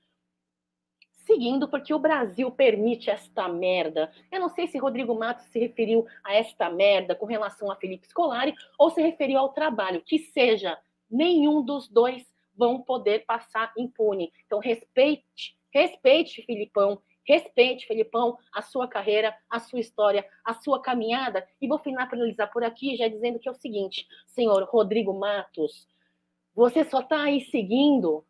[1.24, 4.10] seguindo porque o Brasil permite esta merda.
[4.32, 8.08] Eu não sei se Rodrigo Matos se referiu a esta merda com relação a Felipe
[8.08, 10.76] Scolari ou se referiu ao trabalho, que seja,
[11.08, 12.24] nenhum dos dois
[12.56, 14.32] vão poder passar impune.
[14.46, 21.46] Então respeite, respeite Filipão, respeite Filipão, a sua carreira, a sua história, a sua caminhada
[21.60, 25.88] e vou finalizar por aqui já dizendo que é o seguinte, senhor Rodrigo Matos,
[26.54, 28.24] você só está aí seguindo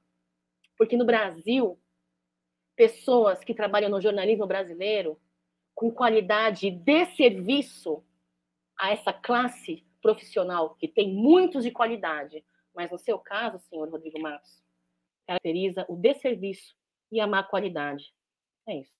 [0.76, 1.78] porque no Brasil
[2.74, 5.18] pessoas que trabalham no jornalismo brasileiro
[5.74, 8.02] com qualidade de serviço
[8.78, 12.44] a essa classe profissional que tem muitos de qualidade,
[12.76, 14.62] mas no seu caso, senhor Rodrigo Matos,
[15.26, 16.74] caracteriza o desserviço
[17.10, 18.12] e a má qualidade.
[18.68, 18.94] É isso.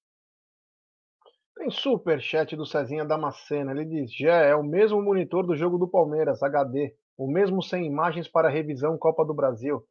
[1.57, 3.73] Tem super chat do Cezinha Damascena.
[3.73, 7.87] Ele diz: já é o mesmo monitor do jogo do Palmeiras, HD, o mesmo sem
[7.87, 9.87] imagens para revisão Copa do Brasil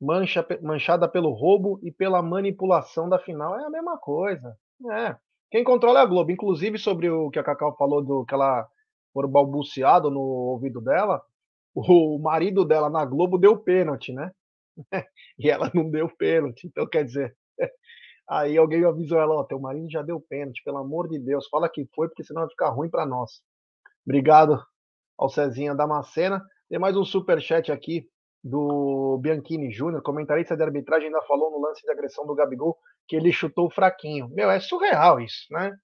[0.00, 4.56] mancha, manchada pelo roubo e pela manipulação da final é a mesma coisa.
[4.90, 5.16] É.
[5.50, 6.30] Quem controla é a Globo.
[6.30, 8.66] Inclusive, sobre o que a Cacau falou do que ela
[9.12, 11.22] foi balbuciado no ouvido dela,
[11.76, 14.30] o marido dela na Globo deu pênalti, né?
[15.38, 16.66] e ela não deu pênalti.
[16.66, 17.36] Então, quer dizer,
[18.28, 21.68] aí alguém avisou ela: Ó, teu marido já deu pênalti, pelo amor de Deus, fala
[21.68, 23.42] que foi, porque senão vai ficar ruim para nós.
[24.06, 24.64] Obrigado
[25.18, 26.42] ao Cezinha Damascena.
[26.68, 28.08] Tem mais um super chat aqui
[28.42, 33.16] do Bianchini Júnior, comentarista de arbitragem, ainda falou no lance de agressão do Gabigol que
[33.16, 34.28] ele chutou fraquinho.
[34.30, 35.76] Meu, é surreal isso, né?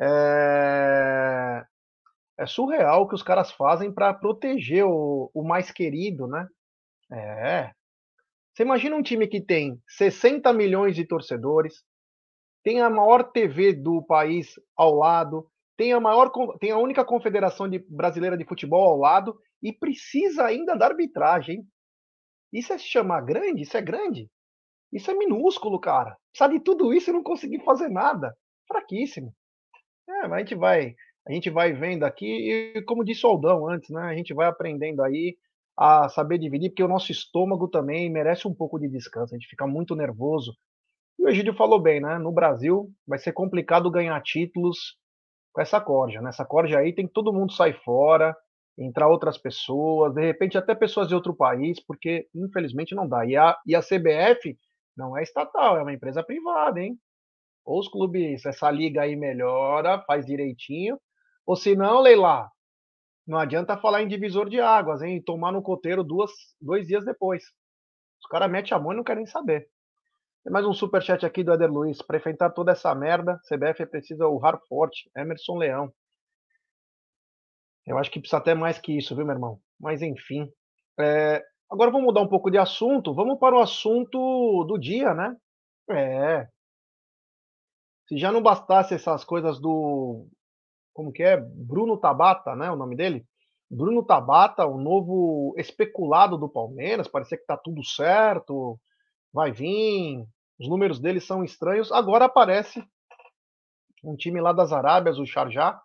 [0.00, 1.64] É,
[2.38, 6.46] é surreal o que os caras fazem para proteger o, o mais querido, né?
[7.12, 7.70] É.
[8.52, 11.82] Você imagina um time que tem 60 milhões de torcedores,
[12.62, 17.68] tem a maior TV do país ao lado, tem a maior, tem a única confederação
[17.68, 21.66] de, brasileira de futebol ao lado e precisa ainda da arbitragem.
[22.52, 23.62] Isso é se chamar grande?
[23.62, 24.30] Isso é grande?
[24.92, 26.16] Isso é minúsculo, cara.
[26.50, 28.36] De tudo isso e não conseguir fazer nada.
[28.68, 29.34] Fraquíssimo.
[30.08, 30.94] É, mas a gente vai,
[31.26, 34.02] a gente vai vendo aqui e como disse o Aldão antes, né?
[34.02, 35.36] A gente vai aprendendo aí
[35.76, 39.34] a saber dividir, porque o nosso estômago também merece um pouco de descanso.
[39.34, 40.56] A gente fica muito nervoso.
[41.18, 42.18] E o Egídio falou bem, né?
[42.18, 44.96] No Brasil vai ser complicado ganhar títulos
[45.52, 46.20] com essa corja.
[46.20, 46.30] Né?
[46.48, 48.36] corja aí tem que todo mundo sair fora,
[48.76, 53.24] entrar outras pessoas, de repente até pessoas de outro país, porque infelizmente não dá.
[53.26, 54.58] E a, e a CBF
[54.96, 56.98] não é estatal, é uma empresa privada, hein?
[57.64, 60.98] Ou os clubes, essa liga aí melhora, faz direitinho,
[61.46, 62.50] ou se não, Leila,
[63.26, 65.22] não adianta falar em divisor de águas, hein?
[65.22, 67.42] Tomar no coteiro duas, dois dias depois.
[68.20, 69.68] Os caras metem a mão e não querem saber.
[70.44, 72.02] Tem mais um superchat aqui do Eder Luiz.
[72.02, 75.08] Para enfrentar toda essa merda, CBF precisa urrar forte.
[75.16, 75.92] Emerson Leão.
[77.86, 79.60] Eu acho que precisa até mais que isso, viu, meu irmão?
[79.78, 80.50] Mas enfim.
[80.98, 81.42] É...
[81.70, 83.14] Agora vamos mudar um pouco de assunto.
[83.14, 85.36] Vamos para o assunto do dia, né?
[85.90, 86.46] É.
[88.08, 90.26] Se já não bastasse essas coisas do.
[90.92, 91.36] Como que é?
[91.36, 92.70] Bruno Tabata, né?
[92.70, 93.26] O nome dele?
[93.70, 97.08] Bruno Tabata, o novo especulado do Palmeiras.
[97.08, 98.78] Parecia que tá tudo certo
[99.32, 100.26] vai vir,
[100.60, 101.90] os números dele são estranhos.
[101.90, 102.84] Agora aparece
[104.04, 105.80] um time lá das Arábias, o Sharjah,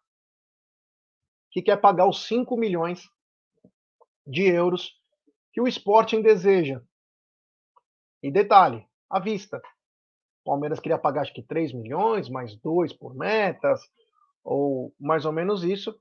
[1.52, 3.08] que quer pagar os 5 milhões
[4.26, 5.00] de euros
[5.54, 6.82] que o Sporting deseja.
[8.22, 9.58] E detalhe, à vista.
[10.44, 13.82] O Palmeiras queria pagar acho que 3 milhões, mais 2 por metas,
[14.48, 15.94] ou mais ou menos isso.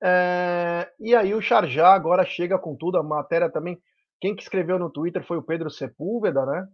[0.00, 0.88] É...
[1.00, 3.78] e aí o Sharjah agora chega com tudo, a matéria também.
[4.20, 6.68] Quem que escreveu no Twitter foi o Pedro Sepúlveda, né?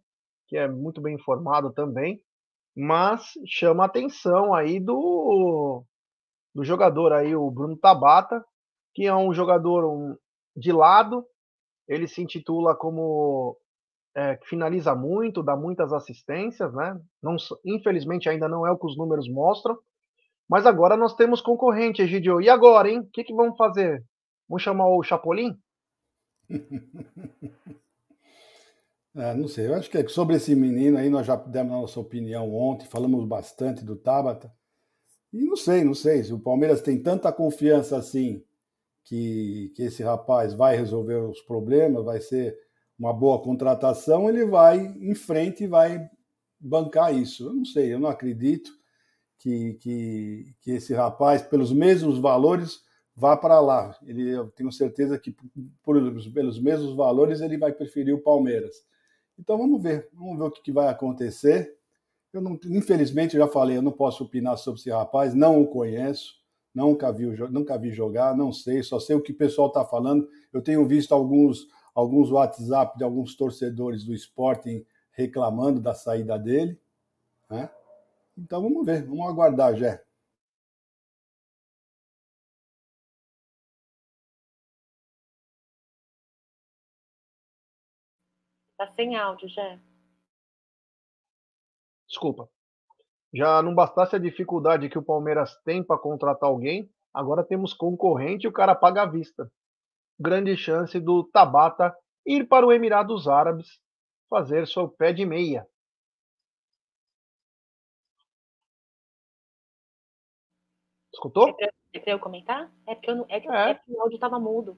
[0.46, 2.20] que é muito bem informado também,
[2.76, 5.82] mas chama a atenção aí do,
[6.54, 8.44] do jogador aí, o Bruno Tabata,
[8.94, 10.18] que é um jogador
[10.56, 11.26] de lado,
[11.88, 13.56] ele se intitula como
[14.14, 17.00] é, finaliza muito, dá muitas assistências, né?
[17.22, 19.78] Não, infelizmente ainda não é o que os números mostram,
[20.48, 22.40] mas agora nós temos concorrente, Egidio.
[22.40, 23.00] E agora, hein?
[23.00, 24.04] O que, que vamos fazer?
[24.48, 25.56] Vamos chamar o Chapolin?
[29.14, 31.98] É, não sei, eu acho que sobre esse menino aí nós já demos a nossa
[31.98, 34.52] opinião ontem, falamos bastante do Tabata.
[35.32, 38.44] E não sei, não sei, se o Palmeiras tem tanta confiança assim
[39.02, 42.56] que, que esse rapaz vai resolver os problemas, vai ser
[42.98, 46.08] uma boa contratação, ele vai em frente e vai
[46.60, 47.46] bancar isso.
[47.46, 48.70] Eu não sei, eu não acredito
[49.38, 52.82] que, que, que esse rapaz, pelos mesmos valores,
[53.14, 53.96] vá para lá.
[54.04, 55.34] Ele, eu tenho certeza que
[55.82, 55.96] por,
[56.32, 58.84] pelos mesmos valores ele vai preferir o Palmeiras.
[59.38, 61.76] Então vamos ver, vamos ver o que, que vai acontecer.
[62.32, 65.68] Eu não, infelizmente, eu já falei, eu não posso opinar sobre esse rapaz, não o
[65.68, 66.34] conheço,
[66.74, 70.28] nunca vi, nunca vi jogar, não sei, só sei o que o pessoal está falando.
[70.52, 76.78] Eu tenho visto alguns, alguns WhatsApp de alguns torcedores do Sporting reclamando da saída dele.
[77.48, 77.70] Né?
[78.36, 80.04] Então vamos ver, vamos aguardar, Jé.
[88.76, 89.80] Tá sem áudio, já.
[92.08, 92.48] Desculpa.
[93.32, 98.46] Já não bastasse a dificuldade que o Palmeiras tem para contratar alguém, agora temos concorrente
[98.46, 99.50] e o cara paga à vista.
[100.18, 103.80] Grande chance do Tabata ir para o Emirados Árabes
[104.28, 105.66] fazer seu pé de meia.
[111.24, 111.56] Escutou?
[111.94, 112.70] É para eu comentar?
[112.86, 113.70] É porque, eu não, é, que, é.
[113.70, 114.76] é que o áudio estava mudo.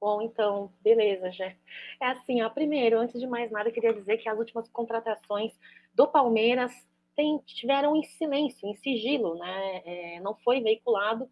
[0.00, 1.46] Bom, então, beleza, já.
[1.46, 5.52] É assim, ó, primeiro, antes de mais nada, queria dizer que as últimas contratações
[5.92, 6.72] do Palmeiras
[7.16, 9.82] tem, tiveram em silêncio, em sigilo, né?
[9.84, 11.28] É, não foi veiculado.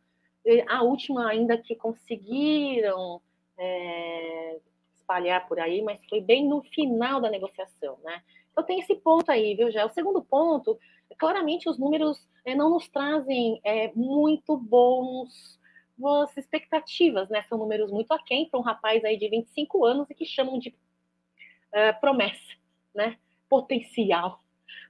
[0.68, 3.22] A última ainda que conseguiram
[3.56, 4.58] é,
[4.96, 8.20] espalhar por aí, mas foi bem no final da negociação, né?
[8.52, 9.84] Então tem esse ponto aí, viu, já.
[9.86, 10.78] O segundo ponto,
[11.18, 15.60] claramente os números é, não nos trazem é, muito bons
[16.04, 17.44] as expectativas, né?
[17.48, 20.70] São números muito aquém para um rapaz aí de 25 anos e que chamam de
[20.70, 22.56] uh, promessa,
[22.94, 23.16] né?
[23.48, 24.40] Potencial.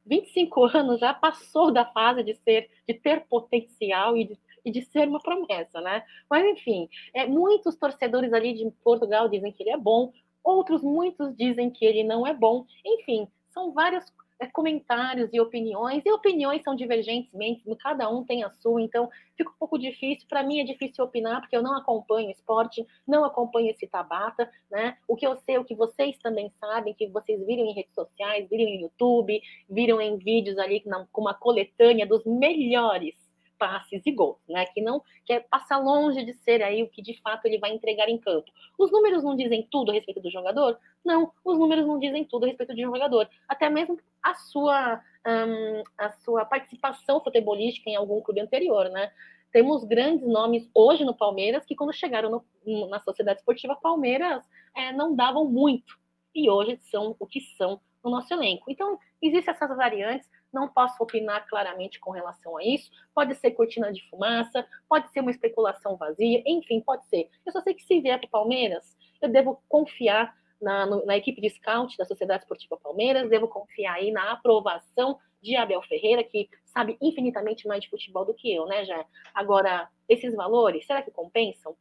[0.07, 4.83] 25 anos já passou da fase de ser, de ter potencial e de e de
[4.87, 6.05] ser uma promessa, né?
[6.31, 11.35] Mas enfim, é, muitos torcedores ali de Portugal dizem que ele é bom, outros muitos
[11.37, 12.65] dizem que ele não é bom.
[12.85, 14.05] Enfim, são vários
[14.43, 17.33] é, comentários e opiniões, e opiniões são divergentes,
[17.81, 20.27] cada um tem a sua, então fica um pouco difícil.
[20.29, 24.97] Para mim é difícil opinar, porque eu não acompanho esporte, não acompanho esse Tabata, né?
[25.07, 28.49] O que eu sei, o que vocês também sabem, que vocês viram em redes sociais,
[28.51, 29.41] viram em YouTube,
[29.71, 30.83] viram em vídeos ali
[31.13, 33.22] com uma coletânea dos melhores
[33.63, 34.67] passes e gols, né?
[34.67, 37.73] Que não quer é passar longe de ser aí o que de fato ele vai
[37.73, 38.51] entregar em campo.
[38.77, 40.77] Os números não dizem tudo a respeito do jogador?
[41.05, 43.31] Não, os números não dizem tudo a respeito de um jogador.
[43.49, 49.13] Até mesmo a sua, um, a sua participação futebolística em algum clube anterior, né?
[49.53, 54.43] Temos grandes nomes hoje no Palmeiras que, quando chegaram no, na Sociedade Esportiva Palmeiras,
[54.75, 55.97] é, não davam muito.
[56.35, 58.69] E hoje são o que são no nosso elenco.
[58.69, 62.91] Então, existem essas variantes não posso opinar claramente com relação a isso.
[63.15, 67.29] Pode ser cortina de fumaça, pode ser uma especulação vazia, enfim, pode ser.
[67.45, 71.17] Eu só sei que se vier para o Palmeiras, eu devo confiar na, no, na,
[71.17, 76.23] equipe de scout da Sociedade Esportiva Palmeiras, devo confiar aí na aprovação de Abel Ferreira,
[76.23, 79.05] que sabe infinitamente mais de futebol do que eu, né, já.
[79.35, 81.77] Agora, esses valores, será que compensam?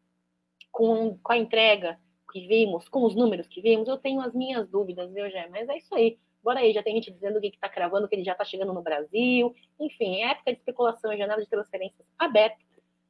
[0.72, 2.00] Com, com a entrega
[2.32, 5.48] que vimos, com os números que vimos, eu tenho as minhas dúvidas, viu, Jé?
[5.50, 6.18] Mas é isso aí.
[6.44, 8.82] Bora aí, já tem gente dizendo que está cravando que ele já está chegando no
[8.82, 9.54] Brasil.
[9.80, 12.58] Enfim, é época de especulação, janela de transferências aberta.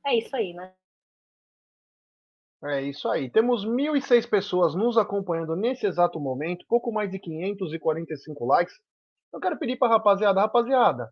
[0.05, 0.73] É isso aí, né?
[2.63, 3.29] É isso aí.
[3.29, 8.75] Temos 1.006 pessoas nos acompanhando nesse exato momento, pouco mais de 545 likes.
[9.33, 11.09] Eu quero pedir para rapaziada, rapaziada,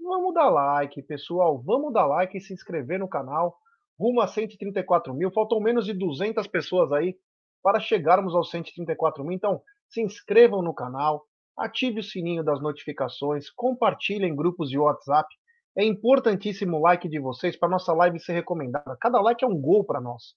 [0.00, 3.56] vamos dar like, pessoal, vamos dar like e se inscrever no canal.
[3.98, 7.16] Rumo a 134 mil, faltam menos de 200 pessoas aí
[7.62, 9.36] para chegarmos aos 134 mil.
[9.36, 11.24] Então, se inscrevam no canal,
[11.58, 15.28] ative o sininho das notificações, compartilhe em grupos de WhatsApp.
[15.76, 18.96] É importantíssimo o like de vocês para nossa live ser recomendada.
[19.00, 20.34] Cada like é um gol para nós.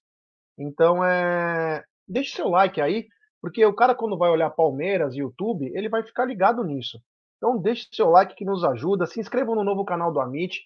[0.57, 1.83] Então, é...
[2.07, 3.07] deixe seu like aí,
[3.41, 6.99] porque o cara quando vai olhar Palmeiras e YouTube, ele vai ficar ligado nisso.
[7.37, 9.05] Então, deixe seu like que nos ajuda.
[9.05, 10.61] Se inscrevam no novo canal do Amit,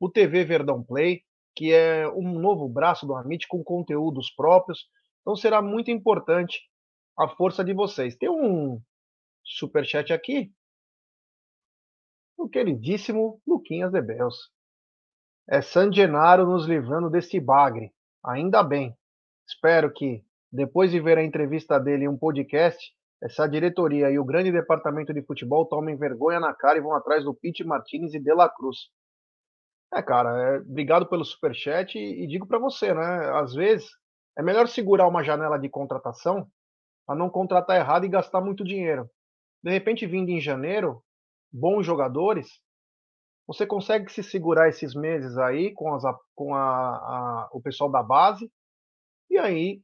[0.00, 1.22] o TV Verdão Play,
[1.54, 4.86] que é um novo braço do Amit com conteúdos próprios.
[5.20, 6.60] Então, será muito importante
[7.18, 8.16] a força de vocês.
[8.16, 8.80] Tem um,
[9.44, 10.50] superchat aqui.
[12.36, 14.50] O queridíssimo Luquinhas de Belos.
[15.48, 17.92] É San Genaro nos livrando desse bagre.
[18.24, 18.96] Ainda bem.
[19.46, 22.92] Espero que, depois de ver a entrevista dele em um podcast,
[23.22, 27.24] essa diretoria e o grande departamento de futebol tomem vergonha na cara e vão atrás
[27.24, 28.90] do Pete Martinez e De La Cruz.
[29.92, 33.30] É, cara, é, obrigado pelo superchat e, e digo para você, né?
[33.38, 33.88] Às vezes
[34.36, 36.48] é melhor segurar uma janela de contratação
[37.06, 39.08] para não contratar errado e gastar muito dinheiro
[39.64, 41.02] de repente vindo em janeiro,
[41.50, 42.60] bons jogadores,
[43.46, 46.02] você consegue se segurar esses meses aí com, as,
[46.34, 48.52] com a, a, o pessoal da base,
[49.30, 49.80] e aí,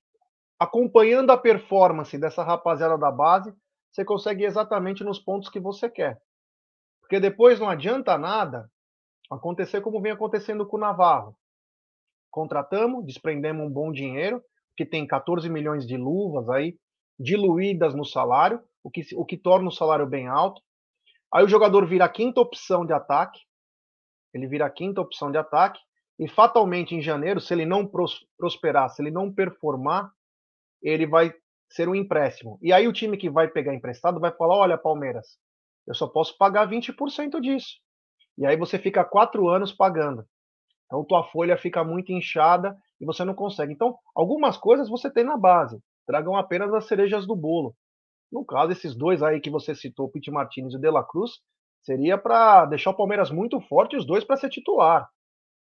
[0.59, 3.55] acompanhando a performance dessa rapaziada da base,
[3.91, 6.21] você consegue ir exatamente nos pontos que você quer.
[7.01, 8.71] Porque depois não adianta nada
[9.31, 11.35] acontecer como vem acontecendo com o Navarro.
[12.31, 14.43] Contratamos, desprendemos um bom dinheiro,
[14.77, 16.79] que tem 14 milhões de luvas aí,
[17.19, 20.61] diluídas no salário, o que, o que torna o salário bem alto.
[21.33, 23.41] Aí o jogador vira a quinta opção de ataque,
[24.35, 25.81] ele vira a quinta opção de ataque,
[26.19, 27.91] e fatalmente em janeiro, se ele não
[28.37, 30.11] prosperar, se ele não performar,
[30.83, 31.33] ele vai
[31.71, 32.59] ser um empréstimo.
[32.61, 35.39] E aí o time que vai pegar emprestado vai falar: olha, Palmeiras,
[35.87, 37.79] eu só posso pagar 20% disso.
[38.37, 40.27] E aí você fica quatro anos pagando.
[40.87, 43.73] Então tua folha fica muito inchada e você não consegue.
[43.73, 45.81] Então, algumas coisas você tem na base.
[46.07, 47.75] Tragam apenas as cerejas do bolo.
[48.31, 51.41] No caso, esses dois aí que você citou, Pete Martinez e De La Cruz,
[51.83, 55.09] seria para deixar o Palmeiras muito forte os dois para ser titular.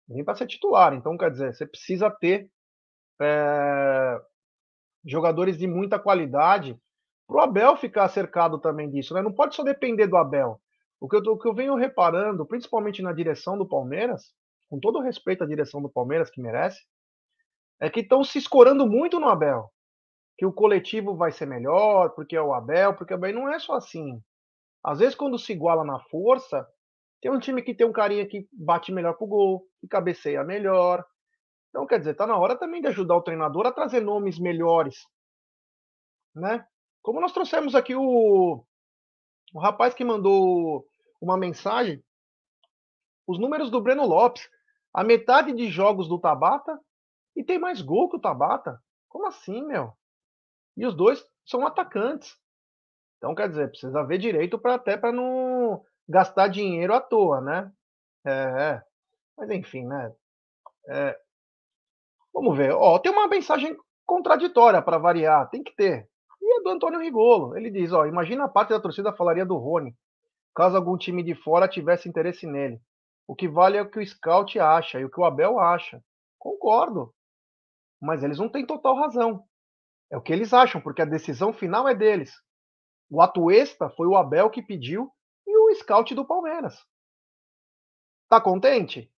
[0.08, 0.94] Nem para ser titular.
[0.94, 2.50] Então, quer dizer, você precisa ter
[3.22, 4.22] é,
[5.06, 6.78] jogadores de muita qualidade
[7.26, 9.14] para o Abel ficar cercado também disso.
[9.14, 9.22] Né?
[9.22, 10.60] Não pode só depender do Abel.
[11.00, 14.34] O que, eu, o que eu venho reparando, principalmente na direção do Palmeiras,
[14.70, 16.82] com todo respeito à direção do Palmeiras, que merece,
[17.80, 19.72] é que estão se escorando muito no Abel
[20.42, 23.76] que o coletivo vai ser melhor, porque é o Abel, porque bem não é só
[23.76, 24.20] assim.
[24.84, 26.68] Às vezes, quando se iguala na força,
[27.22, 31.06] tem um time que tem um carinha que bate melhor pro gol, que cabeceia melhor.
[31.70, 35.06] Então, quer dizer, tá na hora também de ajudar o treinador a trazer nomes melhores.
[36.34, 36.66] Né?
[37.04, 38.66] Como nós trouxemos aqui o,
[39.54, 40.88] o rapaz que mandou
[41.22, 42.04] uma mensagem,
[43.28, 44.50] os números do Breno Lopes,
[44.92, 46.80] a metade de jogos do Tabata
[47.36, 48.82] e tem mais gol que o Tabata.
[49.08, 49.96] Como assim, meu?
[50.78, 52.38] E os dois são atacantes.
[53.18, 57.72] Então, quer dizer, precisa ver direito para até para não gastar dinheiro à toa, né?
[58.26, 58.84] É, é,
[59.38, 60.14] mas enfim, né?
[60.88, 61.20] É,
[62.34, 62.74] vamos ver.
[62.74, 66.10] Ó, tem uma mensagem contraditória para variar, tem que ter.
[66.42, 67.56] E é do Antônio Rigolo.
[67.56, 69.96] Ele diz: ó, imagina a parte da torcida falaria do Rony,
[70.56, 72.82] caso algum time de fora tivesse interesse nele.
[73.28, 76.04] O que vale é o que o scout acha e o que o Abel acha.
[76.38, 77.14] Concordo.
[78.02, 79.46] Mas eles não têm total razão.
[80.12, 82.34] É o que eles acham, porque a decisão final é deles.
[83.10, 85.10] O ato extra foi o Abel que pediu
[85.48, 86.86] e o scout do Palmeiras.
[88.30, 89.12] Tá contente?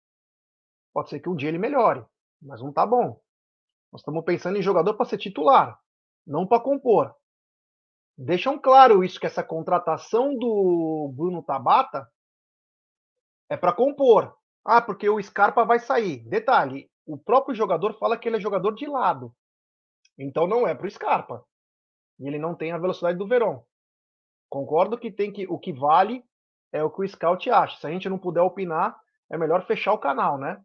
[0.92, 2.04] Pode ser que um dia ele melhore,
[2.40, 3.20] mas não tá bom.
[3.90, 5.78] Nós estamos pensando em jogador para ser titular,
[6.26, 7.14] não para compor.
[8.16, 12.06] Deixam claro isso que essa contratação do Bruno Tabata
[13.48, 14.36] é para compor.
[14.64, 16.18] Ah, porque o Scarpa vai sair.
[16.28, 19.34] Detalhe, o próprio jogador fala que ele é jogador de lado.
[20.18, 21.44] Então não é para o Scarpa.
[22.18, 23.62] E ele não tem a velocidade do Verón.
[24.48, 26.22] Concordo que tem que o que vale
[26.72, 27.78] é o que o scout acha.
[27.78, 28.94] Se a gente não puder opinar,
[29.30, 30.60] é melhor fechar o canal, né?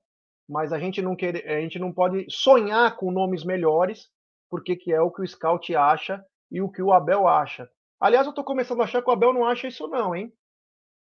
[0.48, 4.10] Mas a gente não quer, a gente não pode sonhar com nomes melhores,
[4.50, 7.70] porque que é o que o scout acha e o que o Abel acha.
[8.00, 10.32] Aliás, eu estou começando a achar que o Abel não acha isso não, hein?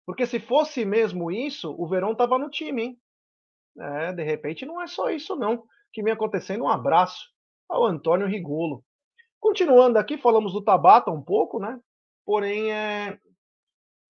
[0.07, 3.01] Porque se fosse mesmo isso, o Verão estava no time, hein?
[3.79, 6.64] É, de repente não é só isso não que vem acontecendo.
[6.64, 7.29] Um abraço
[7.69, 8.85] ao Antônio Rigolo.
[9.41, 11.79] Continuando aqui, falamos do Tabata um pouco, né?
[12.25, 13.19] Porém, é...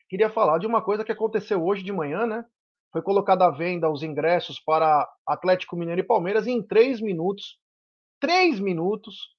[0.08, 2.44] queria falar de uma coisa que aconteceu hoje de manhã, né?
[2.92, 7.58] Foi colocada à venda os ingressos para Atlético Mineiro e Palmeiras e em três minutos,
[8.18, 9.36] três minutos,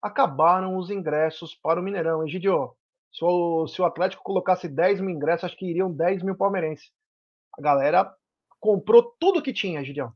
[0.00, 2.26] acabaram os ingressos para o Mineirão.
[2.26, 2.74] Egidio,
[3.12, 6.90] se o, se o Atlético colocasse 10 mil ingressos, acho que iriam 10 mil palmeirenses.
[7.56, 8.12] A galera
[8.58, 10.12] comprou tudo que tinha, Gideão.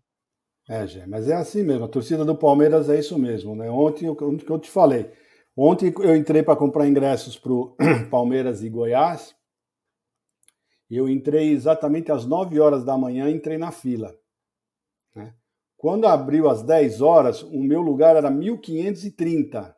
[0.69, 1.85] É, Gê, mas é assim mesmo.
[1.85, 3.71] A torcida do Palmeiras é isso mesmo, né?
[3.71, 5.11] Ontem, o que eu te falei.
[5.57, 7.77] Ontem eu entrei para comprar ingressos para o
[8.11, 9.35] Palmeiras e Goiás.
[10.91, 14.15] Eu entrei exatamente às 9 horas da manhã, entrei na fila.
[15.15, 15.35] Né?
[15.77, 19.77] Quando abriu às 10 horas, o meu lugar era 1530.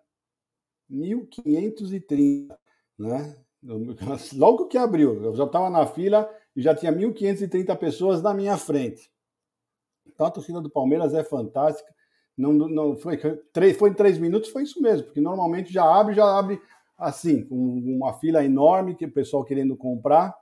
[0.89, 2.59] 1530
[2.99, 3.37] né?
[4.35, 8.57] Logo que abriu, eu já estava na fila e já tinha 1.530 pessoas na minha
[8.57, 9.11] frente.
[10.19, 11.93] A torcida do Palmeiras é fantástica.
[12.37, 13.17] Não, não foi,
[13.53, 16.61] três, foi em três minutos, foi isso mesmo, porque normalmente já abre, já abre
[16.97, 20.35] assim, com uma fila enorme que o pessoal querendo comprar.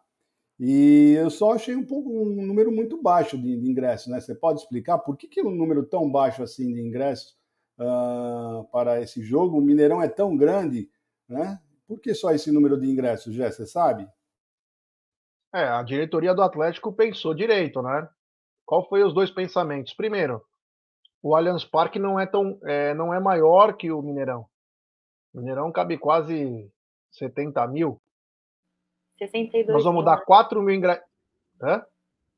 [0.58, 4.20] E eu só achei um pouco um número muito baixo de, de ingressos, né?
[4.20, 7.36] Você pode explicar por que, que um número tão baixo assim de ingressos
[7.78, 9.58] uh, para esse jogo?
[9.58, 10.88] O Mineirão é tão grande,
[11.28, 11.60] né?
[11.86, 13.50] Por que só esse número de ingressos, Jé?
[13.50, 14.08] Você sabe?
[15.54, 18.08] É, a diretoria do Atlético pensou direito, né?
[18.66, 19.94] Qual foi os dois pensamentos?
[19.94, 20.44] Primeiro,
[21.22, 24.46] o Allianz Parque não é tão, é, não é maior que o Mineirão.
[25.32, 26.70] O Mineirão cabe quase
[27.12, 28.00] 70 mil.
[29.18, 31.06] 62 Nós vamos mil, dar 4 mil ingressos.
[31.62, 31.86] Hã?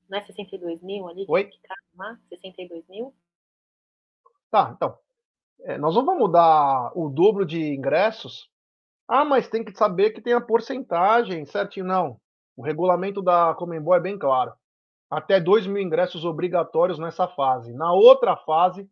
[0.09, 1.25] Não é 62 mil ali?
[1.27, 1.45] Oi?
[1.45, 1.59] Que
[1.97, 2.17] lá?
[2.29, 3.13] 62 mil?
[4.51, 4.97] Tá, então.
[5.63, 8.49] É, nós vamos dar o dobro de ingressos
[9.09, 11.87] ah, mas tem que saber que tem a porcentagem, certinho?
[11.87, 12.21] Não.
[12.55, 14.53] O regulamento da Comembol é bem claro.
[15.11, 17.73] Até 2 mil ingressos obrigatórios nessa fase.
[17.73, 18.89] Na outra fase,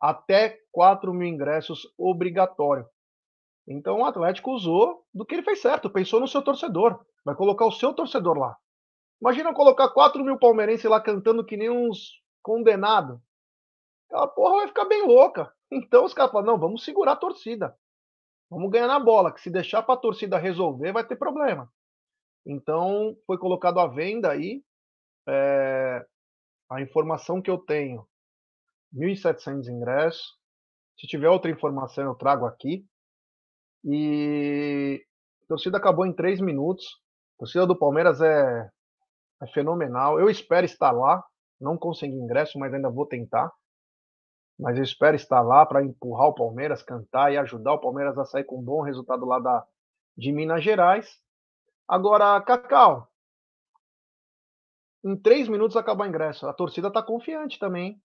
[0.00, 2.86] até 4 mil ingressos obrigatório.
[3.68, 7.04] Então o Atlético usou do que ele fez certo, pensou no seu torcedor.
[7.24, 8.56] Vai colocar o seu torcedor lá.
[9.20, 13.20] Imagina colocar 4 mil palmeirenses lá cantando que nem uns condenados.
[14.08, 15.52] Aquela porra vai ficar bem louca.
[15.70, 17.76] Então os caras falam, não, vamos segurar a torcida.
[18.50, 21.70] Vamos ganhar na bola, que se deixar para a torcida resolver, vai ter problema.
[22.44, 24.64] Então, foi colocado à venda aí
[25.28, 26.04] é,
[26.70, 28.06] a informação que eu tenho:
[28.94, 30.38] 1.700 ingressos.
[30.98, 32.84] Se tiver outra informação, eu trago aqui.
[33.84, 35.02] E
[35.44, 36.84] a torcida acabou em três minutos.
[37.36, 38.70] A torcida do Palmeiras é,
[39.42, 40.20] é fenomenal.
[40.20, 41.24] Eu espero estar lá.
[41.60, 43.50] Não consegui ingresso, mas ainda vou tentar
[44.60, 48.26] mas eu espero estar lá para empurrar o Palmeiras, cantar e ajudar o Palmeiras a
[48.26, 49.64] sair com um bom resultado lá da,
[50.16, 51.18] de Minas Gerais.
[51.88, 53.08] Agora, Cacau,
[55.04, 56.46] em três minutos acaba o ingresso.
[56.46, 58.00] A torcida está confiante também.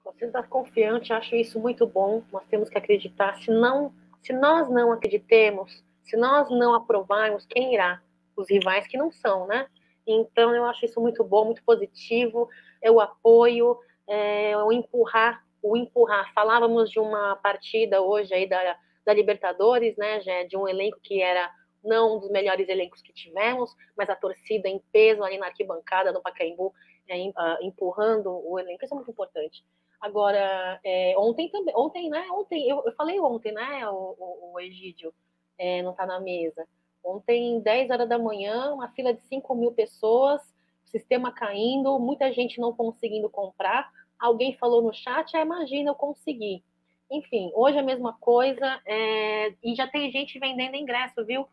[0.00, 2.22] A torcida está confiante, acho isso muito bom.
[2.32, 3.36] Nós temos que acreditar.
[3.38, 3.92] Se, não,
[4.22, 8.02] se nós não acreditemos, se nós não aprovarmos, quem irá?
[8.36, 9.66] Os rivais que não são, né?
[10.06, 12.48] Então, eu acho isso muito bom, muito positivo.
[12.82, 16.32] Eu apoio é, o empurrar, o empurrar.
[16.34, 21.20] Falávamos de uma partida hoje aí da, da Libertadores, né, já de um elenco que
[21.22, 21.50] era
[21.84, 26.12] não um dos melhores elencos que tivemos, mas a torcida em peso ali na arquibancada
[26.12, 26.72] no Pacaembu,
[27.08, 27.32] é, uh,
[27.62, 29.64] empurrando o elenco, isso é muito importante.
[30.00, 34.60] Agora, é, ontem também, ontem, né, ontem, eu, eu falei ontem, né, o, o, o
[34.60, 35.14] Egídio,
[35.58, 36.66] é, não está na mesa.
[37.02, 40.40] Ontem, 10 horas da manhã, uma fila de 5 mil pessoas,
[40.84, 43.90] sistema caindo, muita gente não conseguindo comprar.
[44.18, 46.62] Alguém falou no chat, ah, imagina, eu consegui.
[47.10, 49.54] Enfim, hoje a mesma coisa, é...
[49.62, 51.46] e já tem gente vendendo ingresso, viu?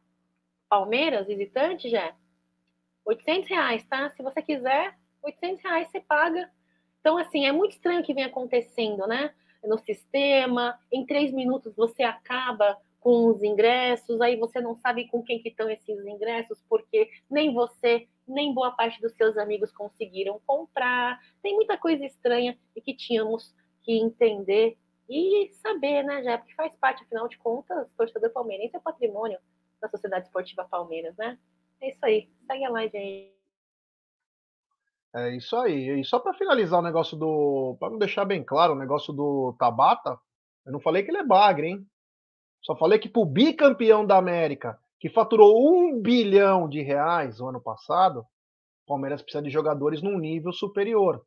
[0.72, 2.16] Palmeiras, visitante, já.
[3.04, 4.10] 800 reais, tá?
[4.12, 6.50] Se você quiser, 800 reais você paga.
[7.02, 9.34] Então, assim, é muito estranho o que vem acontecendo, né?
[9.66, 15.22] No sistema, em três minutos você acaba com os ingressos, aí você não sabe com
[15.22, 20.40] quem que estão esses ingressos, porque nem você, nem boa parte dos seus amigos conseguiram
[20.48, 21.20] comprar.
[21.44, 24.78] Tem muita coisa estranha e que tínhamos que entender
[25.10, 29.38] e saber, né, já porque faz parte, afinal de contas, torcedor palmeirense é patrimônio
[29.82, 31.38] da Sociedade Esportiva Palmeiras, né?
[31.82, 32.30] É isso aí.
[32.46, 33.34] Segue a live aí.
[35.14, 36.00] É isso aí.
[36.00, 37.76] E só para finalizar o negócio do.
[37.80, 40.18] Para não deixar bem claro o negócio do Tabata,
[40.66, 41.86] eu não falei que ele é bagre, hein?
[42.62, 47.60] Só falei que pro bicampeão da América, que faturou um bilhão de reais no ano
[47.60, 51.26] passado, o Palmeiras precisa de jogadores num nível superior.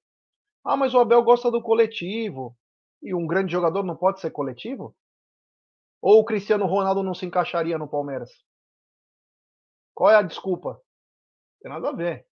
[0.64, 2.56] Ah, mas o Abel gosta do coletivo.
[3.02, 4.96] E um grande jogador não pode ser coletivo?
[6.04, 8.28] Ou o Cristiano Ronaldo não se encaixaria no Palmeiras?
[9.94, 10.78] Qual é a desculpa?
[11.62, 12.26] Tem nada a ver.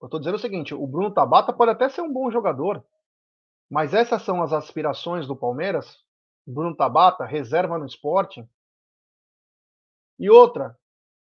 [0.00, 2.86] Eu estou dizendo o seguinte: o Bruno Tabata pode até ser um bom jogador,
[3.68, 5.98] mas essas são as aspirações do Palmeiras
[6.46, 8.48] Bruno Tabata, reserva no esporte.
[10.16, 10.78] E outra,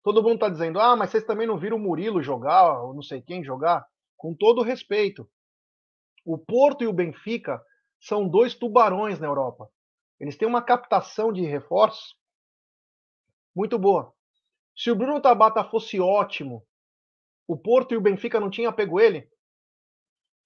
[0.04, 3.02] todo mundo está dizendo, ah, mas vocês também não viram o Murilo jogar, ou não
[3.02, 3.86] sei quem jogar.
[4.16, 5.30] Com todo respeito,
[6.24, 7.62] o Porto e o Benfica
[8.00, 9.70] são dois tubarões na Europa.
[10.20, 12.16] Eles têm uma captação de reforços
[13.56, 14.14] muito boa.
[14.76, 16.66] Se o Bruno Tabata fosse ótimo,
[17.48, 19.30] o Porto e o Benfica não tinham pego ele,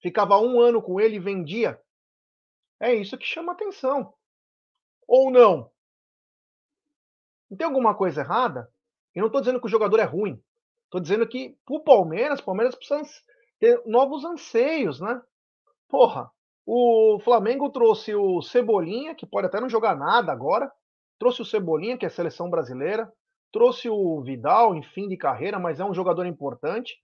[0.00, 1.80] ficava um ano com ele e vendia.
[2.80, 4.14] É isso que chama atenção
[5.06, 5.70] ou não?
[7.50, 8.72] Não tem alguma coisa errada?
[9.14, 10.42] Eu não estou dizendo que o jogador é ruim.
[10.84, 13.02] Estou dizendo que, o Palmeiras, o Palmeiras precisa
[13.58, 15.22] ter novos anseios, né?
[15.88, 16.30] Porra,
[16.66, 20.70] o Flamengo trouxe o Cebolinha, que pode até não jogar nada agora.
[21.18, 23.12] Trouxe o Cebolinha, que é seleção brasileira.
[23.52, 26.96] Trouxe o Vidal, em fim de carreira, mas é um jogador importante.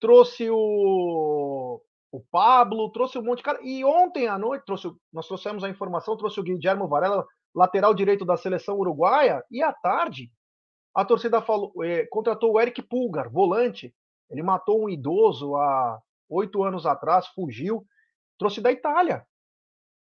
[0.00, 3.58] Trouxe o o Pablo, trouxe um monte de cara.
[3.62, 8.24] E ontem à noite, trouxe, nós trouxemos a informação, trouxe o Guilherme Varela, lateral direito
[8.24, 10.30] da seleção uruguaia, e à tarde
[10.94, 13.94] a torcida falou, eh, contratou o Eric Pulgar, volante.
[14.30, 17.84] Ele matou um idoso há oito anos atrás, fugiu.
[18.38, 19.26] Trouxe da Itália.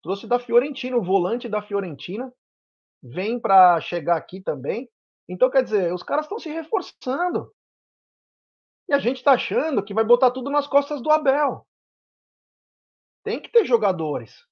[0.01, 2.33] Trouxe da Fiorentina, o volante da Fiorentina.
[3.01, 4.89] Vem para chegar aqui também.
[5.27, 7.53] Então, quer dizer, os caras estão se reforçando.
[8.87, 11.65] E a gente está achando que vai botar tudo nas costas do Abel.
[13.23, 14.45] Tem que ter jogadores.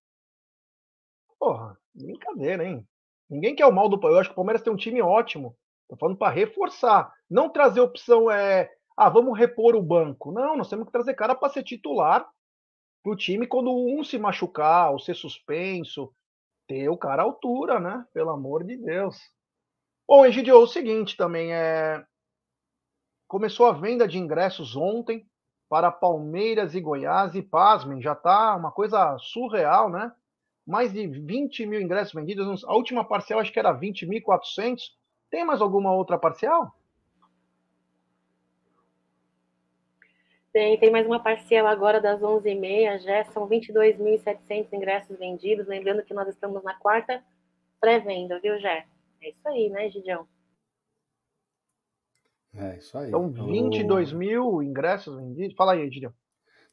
[1.39, 2.87] Porra, brincadeira, hein?
[3.29, 5.57] Ninguém quer o mal do Eu acho que o Palmeiras tem um time ótimo.
[5.89, 7.13] Tô falando para reforçar.
[7.29, 8.69] Não trazer opção é.
[8.95, 10.31] Ah, vamos repor o banco.
[10.31, 12.29] Não, nós temos que trazer cara para ser titular
[13.03, 16.13] pro time quando um se machucar ou ser suspenso.
[16.67, 18.05] Ter o cara à altura, né?
[18.13, 19.17] Pelo amor de Deus.
[20.07, 22.03] Bom, Egidio, é o seguinte também é.
[23.27, 25.25] Começou a venda de ingressos ontem
[25.69, 27.33] para Palmeiras e Goiás.
[27.35, 30.11] E pasmem, já está uma coisa surreal, né?
[30.67, 32.63] Mais de 20 mil ingressos vendidos.
[32.65, 34.79] A última parcial acho que era 20.400.
[35.29, 36.73] Tem mais alguma outra parcial?
[40.53, 45.65] Tem, tem mais uma parcial agora das 11h30, já são 22.700 ingressos vendidos.
[45.65, 47.23] Lembrando que nós estamos na quarta
[47.79, 48.85] pré-venda, viu, Jé?
[49.21, 50.27] É isso aí, né, Gidião?
[52.53, 53.07] É, isso aí.
[53.07, 54.17] Então, 22 o...
[54.17, 55.55] mil ingressos vendidos.
[55.55, 56.13] Fala aí, Edilho.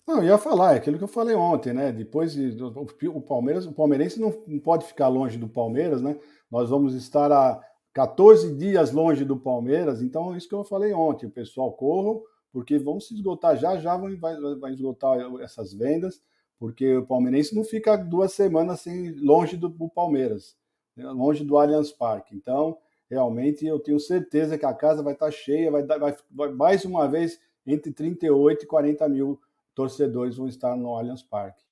[0.05, 1.93] Não, eu ia falar, é aquilo que eu falei ontem, né?
[1.93, 6.19] Depois o Palmeiras, o palmeirense não, não pode ficar longe do Palmeiras, né?
[6.51, 7.63] Nós vamos estar a
[7.93, 11.27] 14 dias longe do Palmeiras, então é isso que eu falei ontem.
[11.27, 12.23] O pessoal corram,
[12.53, 14.17] porque vão se esgotar já, já vai,
[14.57, 16.23] vai esgotar essas vendas,
[16.59, 20.57] porque o palmeirense não fica duas semanas assim, longe do, do Palmeiras,
[20.97, 21.09] né?
[21.11, 22.35] longe do Allianz Parque.
[22.35, 22.79] Então,
[23.09, 27.07] realmente eu tenho certeza que a casa vai estar cheia, vai, vai, vai mais uma
[27.07, 29.41] vez entre 38 e 40 mil
[29.75, 31.65] torcedores vão estar no Allianz Parque.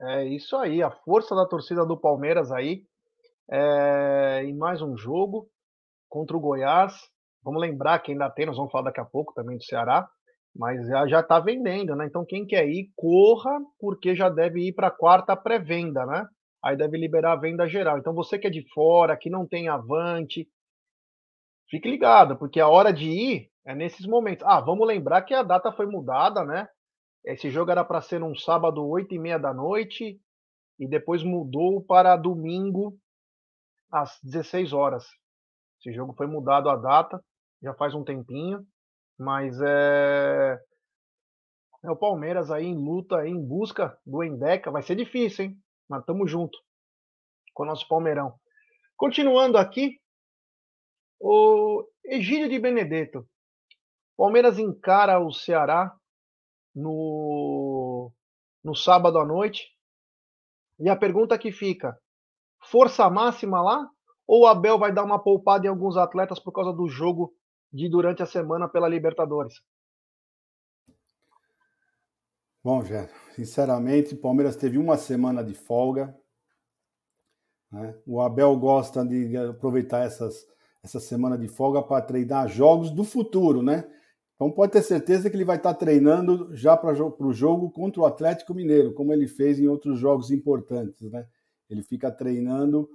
[0.00, 2.84] É isso aí, a força da torcida do Palmeiras aí
[3.48, 5.48] é, em mais um jogo
[6.08, 7.10] contra o Goiás.
[7.44, 10.08] Vamos lembrar que ainda tem, nós vamos falar daqui a pouco também do Ceará,
[10.56, 12.06] mas já está vendendo, né?
[12.06, 16.26] Então quem quer ir, corra, porque já deve ir para a quarta pré-venda, né?
[16.64, 17.98] aí deve liberar a venda geral.
[17.98, 20.48] Então você que é de fora, que não tem avante,
[21.68, 24.44] fique ligado, porque a hora de ir é nesses momentos.
[24.46, 26.66] Ah, vamos lembrar que a data foi mudada, né?
[27.22, 30.18] Esse jogo era para ser num sábado, 8 e meia da noite,
[30.78, 32.96] e depois mudou para domingo,
[33.92, 35.06] às 16 horas.
[35.78, 37.22] Esse jogo foi mudado a data,
[37.64, 38.64] já faz um tempinho.
[39.18, 40.60] Mas é.
[41.82, 44.70] É o Palmeiras aí em luta, em busca do Endeca.
[44.70, 45.58] Vai ser difícil, hein?
[45.88, 46.58] Mas estamos junto
[47.52, 48.34] com o nosso Palmeirão.
[48.96, 50.00] Continuando aqui,
[51.20, 53.28] o Egídio de Benedetto.
[54.16, 55.94] Palmeiras encara o Ceará
[56.74, 58.10] no,
[58.62, 59.68] no sábado à noite.
[60.78, 61.98] E a pergunta que fica:
[62.70, 63.86] força máxima lá?
[64.26, 67.34] Ou o Abel vai dar uma poupada em alguns atletas por causa do jogo
[67.74, 69.60] de durante a semana pela Libertadores?
[72.62, 76.16] Bom, Jé, sinceramente, o Palmeiras teve uma semana de folga.
[77.70, 77.94] Né?
[78.06, 80.46] O Abel gosta de aproveitar essas,
[80.84, 83.84] essa semana de folga para treinar jogos do futuro, né?
[84.36, 88.06] Então pode ter certeza que ele vai estar treinando já para o jogo contra o
[88.06, 91.26] Atlético Mineiro, como ele fez em outros jogos importantes, né?
[91.68, 92.88] Ele fica treinando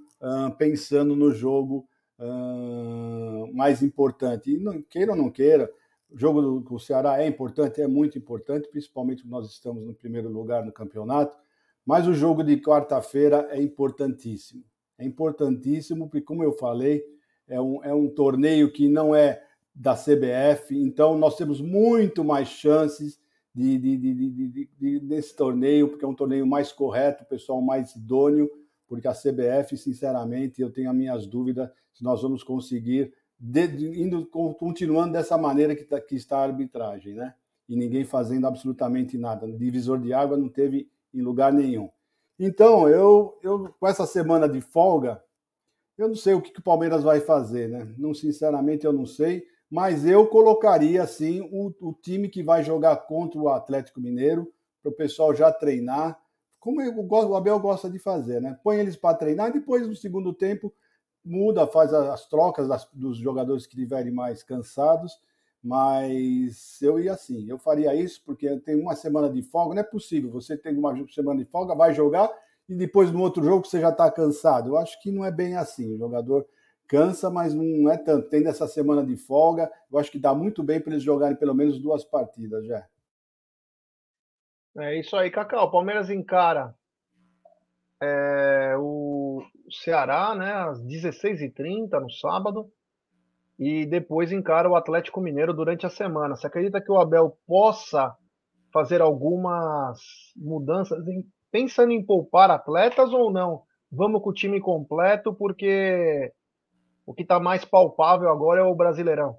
[0.58, 1.88] pensando no jogo
[2.20, 4.52] uh, mais importante.
[4.52, 5.70] E não, queira ou não queira,
[6.10, 10.28] o jogo do, do Ceará é importante, é muito importante, principalmente nós estamos no primeiro
[10.28, 11.36] lugar no campeonato.
[11.84, 14.62] Mas o jogo de quarta-feira é importantíssimo.
[14.98, 17.02] É importantíssimo porque, como eu falei,
[17.48, 19.42] é um, é um torneio que não é
[19.74, 23.18] da CBF, então nós temos muito mais chances
[23.54, 28.50] de, de, de, de, desse torneio, porque é um torneio mais correto, pessoal mais idôneo,
[28.90, 33.62] porque a CBF, sinceramente, eu tenho as minhas dúvidas se nós vamos conseguir de,
[34.02, 37.32] indo, continuando dessa maneira que, tá, que está a arbitragem, né?
[37.68, 39.46] E ninguém fazendo absolutamente nada.
[39.46, 41.88] Divisor de água não teve em lugar nenhum.
[42.36, 45.22] Então, eu, eu com essa semana de folga,
[45.96, 47.94] eu não sei o que, que o Palmeiras vai fazer, né?
[47.96, 52.96] Não, sinceramente, eu não sei, mas eu colocaria, assim, o, o time que vai jogar
[52.96, 56.18] contra o Atlético Mineiro, para o pessoal já treinar,
[56.60, 58.56] como eu, o Abel gosta de fazer, né?
[58.62, 60.72] Põe eles para treinar e depois, no segundo tempo,
[61.24, 65.18] muda, faz as trocas das, dos jogadores que estiverem mais cansados,
[65.62, 69.84] mas eu ia assim, eu faria isso porque tem uma semana de folga, não é
[69.84, 72.30] possível, você tem uma semana de folga, vai jogar
[72.68, 74.70] e depois no outro jogo você já está cansado.
[74.70, 76.46] Eu acho que não é bem assim, o jogador
[76.86, 78.28] cansa, mas não é tanto.
[78.28, 81.54] Tem dessa semana de folga, eu acho que dá muito bem para eles jogarem pelo
[81.54, 82.86] menos duas partidas já.
[84.82, 85.66] É isso aí, Cacau.
[85.66, 86.74] O Palmeiras encara
[88.02, 92.70] é, o Ceará, né, às 16h30 no sábado,
[93.58, 96.34] e depois encara o Atlético Mineiro durante a semana.
[96.34, 98.16] Você acredita que o Abel possa
[98.72, 99.98] fazer algumas
[100.36, 100.98] mudanças,
[101.50, 103.62] pensando em poupar atletas ou não?
[103.92, 106.32] Vamos com o time completo, porque
[107.04, 109.36] o que está mais palpável agora é o Brasileirão.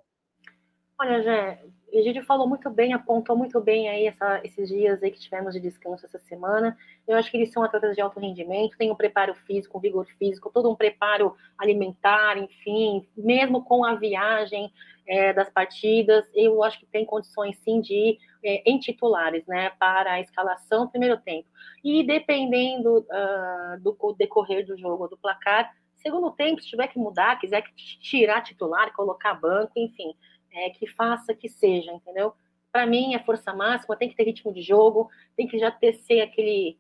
[1.00, 5.20] Olha, Jé, Egídio falou muito bem, apontou muito bem aí essa, esses dias aí que
[5.20, 6.78] tivemos de descanso essa semana.
[7.08, 10.06] Eu acho que eles são atletas de alto rendimento, tem um preparo físico, um vigor
[10.18, 14.72] físico, todo um preparo alimentar, enfim, mesmo com a viagem
[15.08, 19.72] é, das partidas, eu acho que tem condições sim de ir é, em titulares, né,
[19.72, 21.50] para a escalação primeiro tempo.
[21.84, 27.40] E dependendo uh, do decorrer do jogo, do placar, segundo tempo, se tiver que mudar,
[27.40, 27.64] quiser
[28.02, 30.16] tirar titular, colocar banco, enfim,
[30.52, 32.34] é, que faça que seja, entendeu?
[32.72, 35.94] Para mim, é força máxima, tem que ter ritmo de jogo, tem que já ter
[35.94, 36.80] ser aquele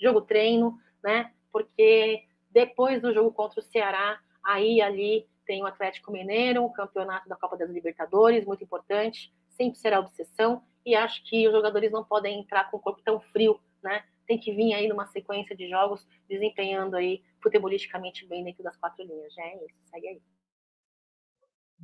[0.00, 1.32] jogo treino, né?
[1.52, 7.28] Porque depois do jogo contra o Ceará, aí ali tem o Atlético Mineiro, o campeonato
[7.28, 12.04] da Copa das Libertadores, muito importante, sempre será obsessão, e acho que os jogadores não
[12.04, 14.04] podem entrar com o corpo tão frio, né?
[14.26, 19.04] Tem que vir aí numa sequência de jogos desempenhando aí futebolisticamente bem dentro das quatro
[19.04, 19.34] linhas.
[19.34, 20.22] Já é isso, segue aí.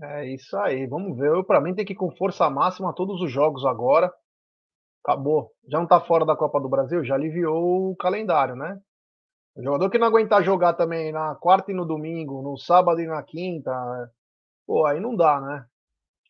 [0.03, 1.42] É isso aí, vamos ver.
[1.44, 4.12] Para mim, tem que ir com força máxima todos os jogos agora.
[5.05, 5.53] Acabou.
[5.68, 8.78] Já não tá fora da Copa do Brasil, já aliviou o calendário, né?
[9.57, 13.07] O jogador que não aguentar jogar também na quarta e no domingo, no sábado e
[13.07, 13.72] na quinta,
[14.66, 15.66] pô, aí não dá, né?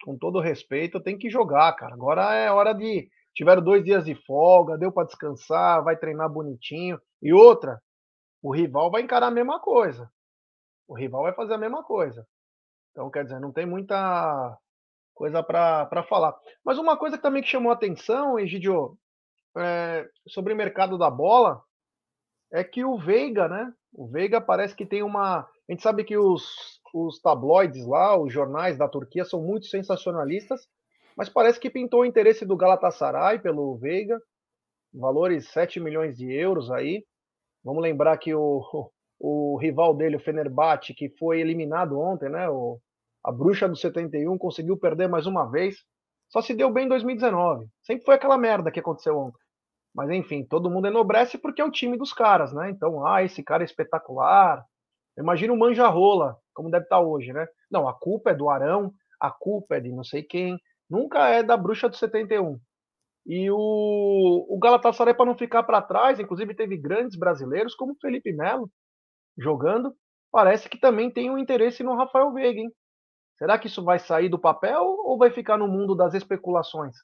[0.05, 1.95] Com todo respeito, tem que jogar, cara.
[1.95, 3.09] Agora é hora de.
[3.35, 7.01] Tiveram dois dias de folga, deu para descansar, vai treinar bonitinho.
[7.23, 7.81] E outra,
[8.43, 10.11] o rival vai encarar a mesma coisa.
[10.89, 12.27] O rival vai fazer a mesma coisa.
[12.97, 14.57] Então, quer dizer, não tem muita
[15.15, 16.35] coisa para falar.
[16.65, 18.97] Mas uma coisa que também que chamou a atenção, Egidio,
[19.55, 21.63] é, sobre o mercado da bola,
[22.51, 23.71] é que o Veiga, né?
[23.93, 25.41] O Veiga parece que tem uma.
[25.41, 30.67] A gente sabe que os, os tabloides lá, os jornais da Turquia, são muito sensacionalistas,
[31.15, 34.19] mas parece que pintou o interesse do Galatasaray pelo Veiga,
[34.91, 37.05] valores 7 milhões de euros aí.
[37.63, 42.49] Vamos lembrar que o, o rival dele, o Fenerbahçe, que foi eliminado ontem, né?
[42.49, 42.79] O,
[43.25, 45.77] a bruxa do 71 conseguiu perder mais uma vez.
[46.29, 47.67] Só se deu bem em 2019.
[47.83, 49.39] Sempre foi aquela merda que aconteceu ontem.
[49.95, 52.71] Mas enfim, todo mundo enobrece porque é o time dos caras, né?
[52.71, 54.63] Então, ah, esse cara é espetacular.
[55.19, 57.47] Imagina o Manjarrola, como deve estar hoje, né?
[57.71, 60.59] Não, a culpa é do Arão, a culpa é de não sei quem.
[60.89, 62.61] nunca é da bruxa do 71.
[63.27, 68.33] E o, o Galatasaray, para não ficar para trás, inclusive teve grandes brasileiros, como Felipe
[68.33, 68.71] Melo,
[69.37, 69.95] jogando,
[70.31, 72.71] parece que também tem um interesse no Rafael Veiga, hein?
[73.39, 76.95] Será que isso vai sair do papel ou vai ficar no mundo das especulações?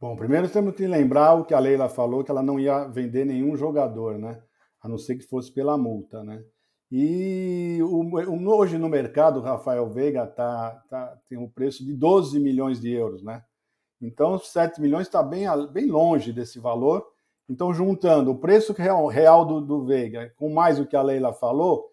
[0.00, 3.24] Bom, primeiro temos que lembrar o que a Leila falou, que ela não ia vender
[3.24, 4.42] nenhum jogador, né?
[4.82, 6.44] A não ser que fosse pela multa, né?
[6.90, 12.80] E hoje no mercado, o Rafael Veiga tá, tá, tem um preço de 12 milhões
[12.80, 13.42] de euros, né?
[14.00, 17.04] Então, 7 milhões está bem, bem longe desse valor.
[17.48, 21.32] Então, juntando o preço real, real do, do Veiga com mais o que a Leila
[21.32, 21.92] falou,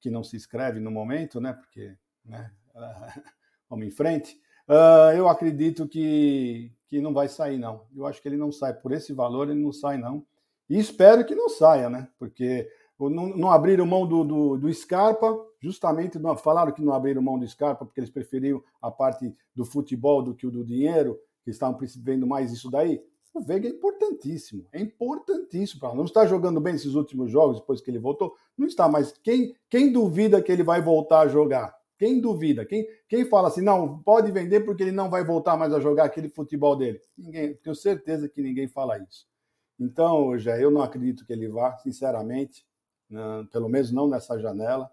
[0.00, 1.52] que não se escreve no momento, né?
[1.52, 2.50] Porque né,
[3.68, 4.38] vamos em frente.
[4.68, 7.86] Uh, eu acredito que, que não vai sair, não.
[7.94, 8.74] Eu acho que ele não sai.
[8.74, 10.24] Por esse valor, ele não sai, não.
[10.68, 12.08] E espero que não saia, né?
[12.18, 17.22] Porque não, não abriram mão do, do, do, Scarpa, justamente não, falaram que não abriram
[17.22, 21.18] mão do Scarpa porque eles preferiam a parte do futebol do que o do dinheiro,
[21.42, 23.02] que estavam vendo mais isso daí.
[23.32, 25.94] O Veiga é importantíssimo, é importantíssimo.
[25.94, 29.54] Não está jogando bem esses últimos jogos, depois que ele voltou, não está, mas quem,
[29.68, 31.74] quem duvida que ele vai voltar a jogar?
[31.96, 32.64] Quem duvida?
[32.64, 36.04] Quem, quem fala assim, não, pode vender porque ele não vai voltar mais a jogar
[36.04, 37.00] aquele futebol dele?
[37.16, 39.26] Ninguém, tenho certeza que ninguém fala isso.
[39.78, 42.64] Então, já eu não acredito que ele vá, sinceramente
[43.10, 43.46] né?
[43.50, 44.88] pelo menos não nessa janela.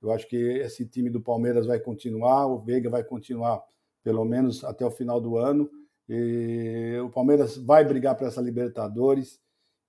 [0.00, 3.62] Eu acho que esse time do Palmeiras vai continuar, o Veiga vai continuar
[4.02, 5.70] pelo menos até o final do ano.
[6.14, 9.40] E o Palmeiras vai brigar para essa Libertadores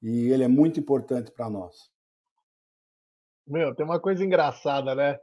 [0.02, 1.92] e ele é muito importante para nós.
[3.46, 5.20] Meu, tem uma coisa engraçada, né?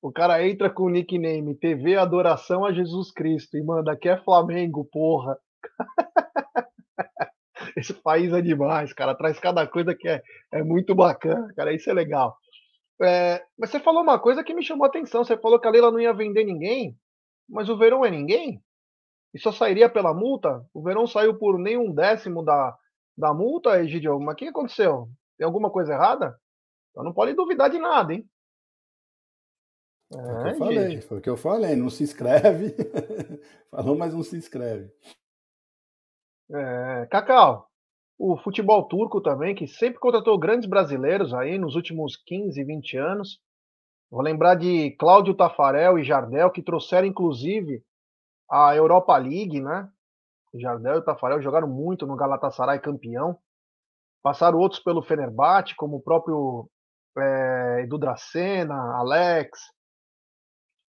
[0.00, 4.22] O cara entra com o nickname TV Adoração a Jesus Cristo e manda aqui é
[4.22, 5.36] Flamengo, porra.
[7.76, 9.16] esse país é demais, cara.
[9.16, 10.22] Traz cada coisa que é,
[10.52, 11.74] é muito bacana, cara.
[11.74, 12.38] Isso é legal.
[13.02, 15.24] É, mas você falou uma coisa que me chamou a atenção.
[15.24, 16.96] Você falou que a Leila não ia vender ninguém,
[17.48, 18.62] mas o Verão é ninguém?
[19.32, 20.64] E só sairia pela multa?
[20.74, 22.76] O Verão saiu por nem um décimo da,
[23.16, 24.18] da multa, Egidio.
[24.20, 25.08] Mas o que aconteceu?
[25.38, 26.38] Tem alguma coisa errada?
[26.90, 28.28] Então não pode duvidar de nada, hein?
[30.12, 32.74] É, foi o que eu falei, foi o que eu falei, não se inscreve.
[33.70, 34.92] Falou, mas não se inscreve.
[36.52, 37.70] É, Cacau,
[38.18, 43.40] o futebol turco também, que sempre contratou grandes brasileiros aí nos últimos 15, 20 anos.
[44.10, 47.80] Vou lembrar de Cláudio Tafarel e Jardel, que trouxeram inclusive
[48.50, 49.88] a Europa League, né?
[50.54, 53.38] Jardel e Tafarel jogaram muito no Galatasaray campeão.
[54.22, 56.68] Passaram outros pelo Fenerbahçe, como o próprio
[57.16, 59.58] é, Edu Dracena, Alex,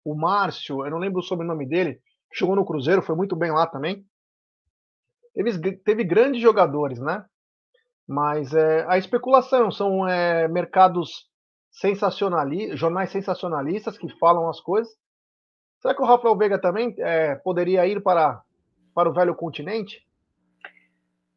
[0.05, 2.01] o Márcio, eu não lembro o sobrenome dele,
[2.33, 4.07] jogou no Cruzeiro, foi muito bem lá também
[5.45, 7.25] teve, teve grandes jogadores, né?
[8.07, 11.29] Mas é, a especulação são é, mercados
[11.71, 14.93] sensacionalistas, jornais sensacionalistas que falam as coisas.
[15.81, 18.43] Será que o Rafael Veiga também é, poderia ir para,
[18.95, 20.07] para o velho continente?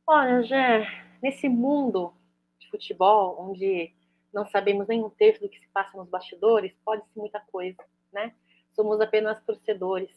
[0.07, 0.87] Olha, Gé,
[1.21, 2.13] nesse mundo
[2.59, 3.93] de futebol, onde
[4.33, 7.77] não sabemos nem um terço do que se passa nos bastidores, pode-se muita coisa,
[8.11, 8.33] né?
[8.73, 10.09] Somos apenas torcedores.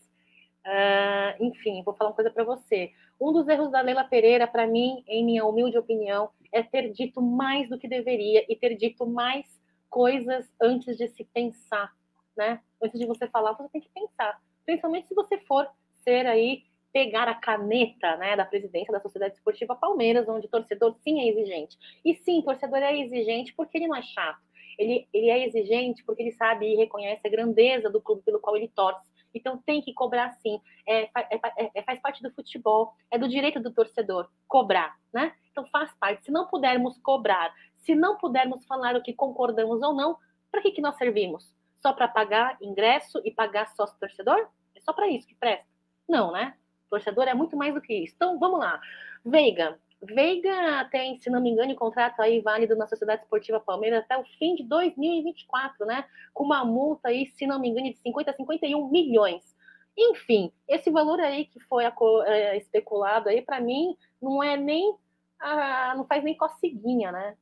[0.64, 2.92] Uh, enfim, vou falar uma coisa para você.
[3.20, 7.20] Um dos erros da Leila Pereira, para mim, em minha humilde opinião, é ter dito
[7.20, 9.44] mais do que deveria e ter dito mais
[9.90, 11.92] coisas antes de se pensar,
[12.36, 12.60] né?
[12.82, 14.40] Antes de você falar, você tem que pensar.
[14.64, 15.68] Principalmente se você for
[16.02, 21.20] ser aí pegar a caneta né, da presidência da Sociedade Esportiva Palmeiras, onde torcedor sim
[21.20, 21.76] é exigente.
[22.04, 24.40] E sim, torcedor é exigente porque ele não é chato.
[24.78, 28.56] Ele, ele é exigente porque ele sabe e reconhece a grandeza do clube pelo qual
[28.56, 30.60] ele torce então tem que cobrar sim.
[30.86, 31.10] É, é,
[31.58, 35.34] é, é, faz parte do futebol, é do direito do torcedor cobrar, né?
[35.50, 36.24] Então faz parte.
[36.24, 40.16] Se não pudermos cobrar, se não pudermos falar o que concordamos ou não,
[40.50, 41.52] para que, que nós servimos?
[41.84, 44.48] Só para pagar ingresso e pagar sócio torcedor?
[44.74, 45.66] É só para isso que presta?
[46.08, 46.54] Não, né?
[46.88, 48.14] torcedor é muito mais do que isso.
[48.14, 48.80] Então vamos lá.
[49.24, 54.04] Veiga, Veiga tem, se não me engano, um contrato aí válido na Sociedade Esportiva Palmeiras
[54.04, 56.04] até o fim de 2024, né?
[56.32, 59.42] Com uma multa aí, se não me engano, de 50 a 51 milhões.
[59.96, 61.84] Enfim, esse valor aí que foi
[62.26, 64.96] é, especulado aí, para mim, não é nem.
[65.96, 67.36] Não faz nem coceguinha, né?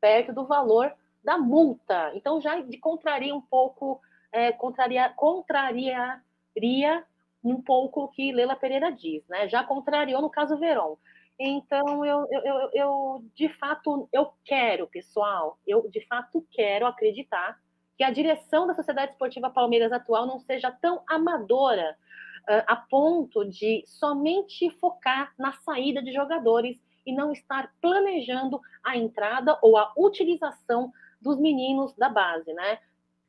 [0.00, 2.12] Perto do valor da multa.
[2.14, 4.00] Então já contraria um pouco,
[4.30, 7.04] é, contraria, contrariaria
[7.44, 9.48] um pouco o que Leila Pereira diz, né?
[9.48, 10.96] Já contrariou no caso Verón.
[11.38, 17.58] Então, eu, eu, eu, de fato, eu quero, pessoal, eu de fato quero acreditar
[17.96, 21.96] que a direção da Sociedade Esportiva Palmeiras atual não seja tão amadora
[22.42, 28.96] uh, a ponto de somente focar na saída de jogadores e não estar planejando a
[28.96, 30.92] entrada ou a utilização
[31.22, 32.78] dos meninos da base, né?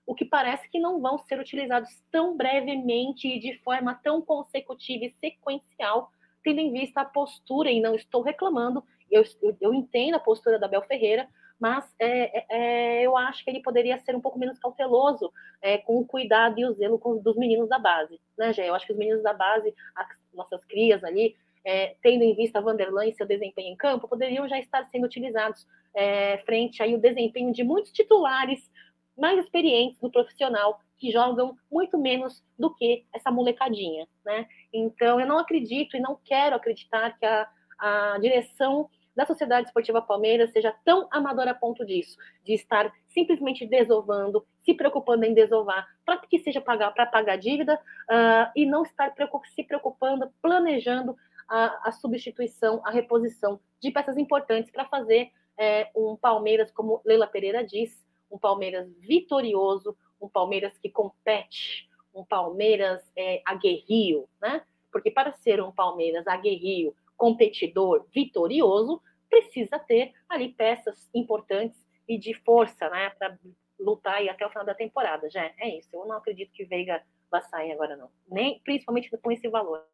[0.05, 5.05] o que parece que não vão ser utilizados tão brevemente e de forma tão consecutiva
[5.05, 6.11] e sequencial,
[6.43, 10.59] tendo em vista a postura, e não estou reclamando, eu, eu, eu entendo a postura
[10.59, 11.27] da Bel Ferreira,
[11.59, 15.31] mas é, é, é, eu acho que ele poderia ser um pouco menos cauteloso
[15.61, 18.67] é, com o cuidado e o zelo com, dos meninos da base, né, Gé?
[18.67, 22.59] Eu acho que os meninos da base, as nossas crias ali, é, tendo em vista
[22.59, 25.65] Vanderlan e seu desempenho em campo, poderiam já estar sendo utilizados
[25.95, 28.69] é, frente aí o desempenho de muitos titulares
[29.17, 34.47] mais experientes do profissional que jogam muito menos do que essa molecadinha, né?
[34.71, 40.01] Então eu não acredito e não quero acreditar que a, a direção da Sociedade Esportiva
[40.01, 45.87] Palmeiras seja tão amadora a ponto disso, de estar simplesmente desovando, se preocupando em desovar,
[46.05, 49.13] para que seja pagar para pagar dívida uh, e não estar
[49.53, 51.15] se preocupando, planejando
[51.47, 57.27] a, a, substituição, a reposição de peças importantes para fazer é, um Palmeiras, como Leila
[57.27, 64.63] Pereira diz, um Palmeiras vitorioso, um Palmeiras que compete, um Palmeiras é, aguerrio, né?
[64.91, 72.33] Porque para ser um Palmeiras aguerrio, competidor, vitorioso, precisa ter ali peças importantes e de
[72.33, 73.09] força, né?
[73.11, 73.37] Para
[73.79, 75.29] lutar aí até o final da temporada.
[75.29, 75.95] Já é isso.
[75.95, 78.09] Eu não acredito que Veiga vá sair agora, não.
[78.27, 79.85] Nem, principalmente com esse valor.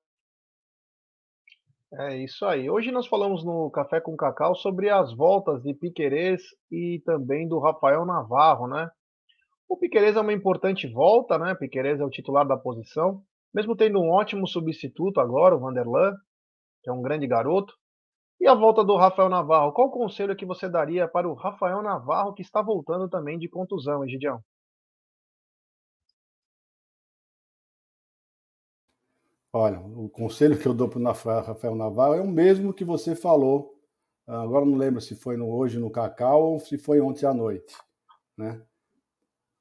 [1.91, 2.69] É isso aí.
[2.69, 7.57] Hoje nós falamos no Café com Cacau sobre as voltas de Piquerez e também do
[7.59, 8.89] Rafael Navarro, né?
[9.67, 11.55] O Piquerez é uma importante volta, né?
[11.55, 13.23] Piquerez é o titular da posição,
[13.53, 16.13] mesmo tendo um ótimo substituto agora, o Vanderlan,
[16.83, 17.73] que é um grande garoto.
[18.39, 22.33] E a volta do Rafael Navarro, qual conselho que você daria para o Rafael Navarro,
[22.35, 24.39] que está voltando também de contusão, Egidião?
[29.51, 33.15] Olha, o conselho que eu dou para o Rafael Navarro é o mesmo que você
[33.15, 33.75] falou.
[34.27, 37.75] Agora não lembro se foi no, hoje no Cacau ou se foi ontem à noite.
[38.37, 38.61] Né?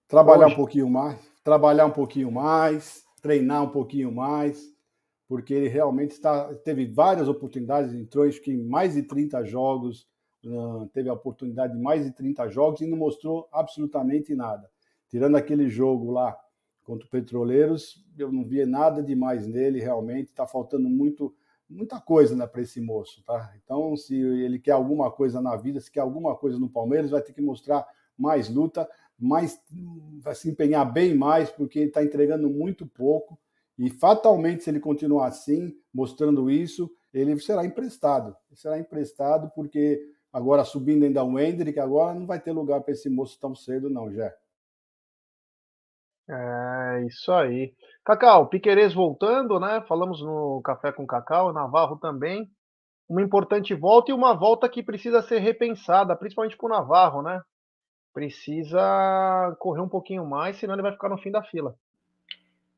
[0.06, 0.54] Trabalhar hoje.
[0.54, 4.62] um pouquinho mais, trabalhar um pouquinho mais, treinar um pouquinho mais,
[5.26, 10.06] porque ele realmente está, teve várias oportunidades, entrou acho que em mais de 30 jogos,
[10.92, 14.70] teve a oportunidade de mais de 30 jogos e não mostrou absolutamente nada.
[15.08, 16.38] Tirando aquele jogo lá
[16.88, 21.34] contra o Petroleiros, eu não via nada demais nele, realmente está faltando muito
[21.68, 23.52] muita coisa né, para esse moço, tá?
[23.62, 27.20] Então, se ele quer alguma coisa na vida, se quer alguma coisa no Palmeiras, vai
[27.20, 27.86] ter que mostrar
[28.16, 29.60] mais luta, mais
[30.22, 33.38] vai se empenhar bem mais, porque ele está entregando muito pouco
[33.78, 38.34] e fatalmente, se ele continuar assim, mostrando isso, ele será emprestado.
[38.48, 40.00] Ele será emprestado porque
[40.32, 43.90] agora subindo ainda o Hendrick, agora não vai ter lugar para esse moço tão cedo,
[43.90, 44.32] não, já.
[46.30, 47.72] É, isso aí.
[48.04, 49.82] Cacau, Piquerez voltando, né?
[49.88, 52.48] Falamos no Café com Cacau, Navarro também.
[53.08, 57.40] Uma importante volta e uma volta que precisa ser repensada, principalmente para o Navarro, né?
[58.12, 61.74] Precisa correr um pouquinho mais, senão ele vai ficar no fim da fila.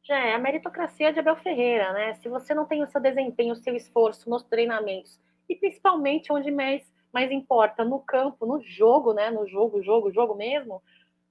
[0.05, 2.15] Já é a meritocracia de Abel Ferreira, né?
[2.15, 6.51] Se você não tem o seu desempenho, o seu esforço nos treinamentos, e principalmente onde
[6.51, 6.83] mais,
[7.13, 9.31] mais importa, no campo, no jogo, né?
[9.31, 10.83] No jogo, jogo, jogo mesmo,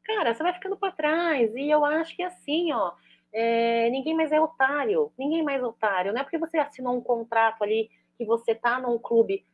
[0.09, 1.55] cara, você vai ficando para trás.
[1.55, 2.93] E eu acho que assim, ó,
[3.31, 6.11] é, ninguém mais é otário, ninguém mais é otário.
[6.11, 9.45] Não é porque você assinou um contrato ali que você tá num clube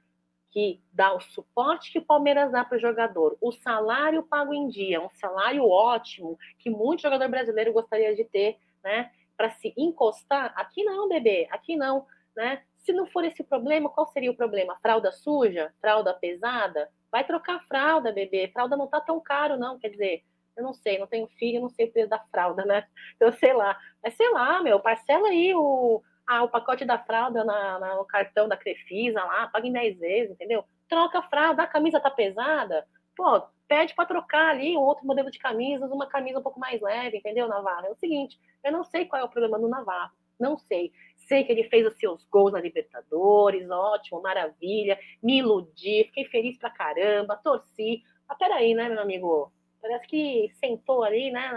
[0.50, 4.70] que dá o suporte que o Palmeiras dá para o jogador, o salário pago em
[4.70, 9.12] dia, um salário ótimo que muito jogador brasileiro gostaria de ter, né?
[9.36, 12.64] Para se encostar, aqui não, bebê, aqui não, né?
[12.78, 14.78] Se não for esse problema, qual seria o problema?
[14.82, 15.74] Fralda suja?
[15.82, 16.90] Fralda pesada?
[17.12, 18.48] Vai trocar fralda, bebê.
[18.54, 19.80] Fralda não tá tão caro, não.
[19.80, 20.24] Quer dizer,
[20.56, 22.88] eu não sei, não tenho filho, não sei o preço da fralda, né?
[23.20, 23.78] Eu sei lá.
[24.04, 28.06] Mas sei lá, meu, parcela aí o, ah, o pacote da fralda na, na, no
[28.06, 30.64] cartão da Crefisa lá, paga em 10 vezes, entendeu?
[30.88, 32.86] Troca a fralda, a camisa tá pesada,
[33.16, 36.82] pô, pede para trocar ali um outro modelo de camisas, uma camisa um pouco mais
[36.82, 37.88] leve, entendeu, Navarro?
[37.88, 40.92] É o seguinte, eu não sei qual é o problema do Navarro, não sei.
[41.28, 46.58] Sei que ele fez os seus gols na Libertadores, ótimo, maravilha, me iludi, fiquei feliz
[46.58, 48.04] pra caramba, torci.
[48.28, 49.52] Mas peraí, né, meu amigo?
[49.86, 51.48] Parece que sentou ali, né,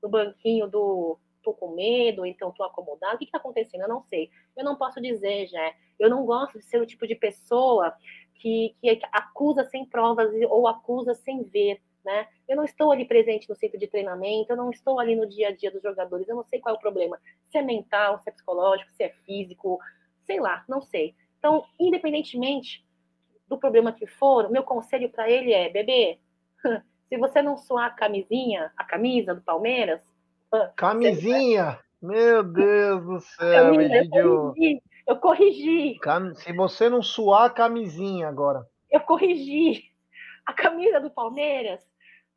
[0.00, 3.16] no banquinho do tô com medo, então tô acomodado.
[3.16, 3.80] O que, que tá acontecendo?
[3.80, 4.30] Eu não sei.
[4.56, 5.74] Eu não posso dizer, já.
[5.98, 7.92] Eu não gosto de ser o tipo de pessoa
[8.36, 11.82] que, que acusa sem provas ou acusa sem ver.
[12.04, 12.28] Né?
[12.46, 15.48] Eu não estou ali presente no centro de treinamento, eu não estou ali no dia
[15.48, 17.18] a dia dos jogadores, eu não sei qual é o problema.
[17.50, 19.80] Se é mental, se é psicológico, se é físico,
[20.20, 21.16] sei lá, não sei.
[21.38, 22.86] Então, independentemente
[23.48, 26.20] do problema que for, meu conselho para ele é, bebê,
[27.12, 30.00] Se você não suar a camisinha, a camisa do Palmeiras.
[30.74, 31.78] Camisinha!
[32.00, 32.06] Você...
[32.06, 34.54] Meu Deus do céu, Egidio.
[35.06, 35.98] Eu corrigi.
[36.36, 38.66] Se você não suar a camisinha agora.
[38.90, 39.92] Eu corrigi.
[40.46, 41.86] A camisa do Palmeiras,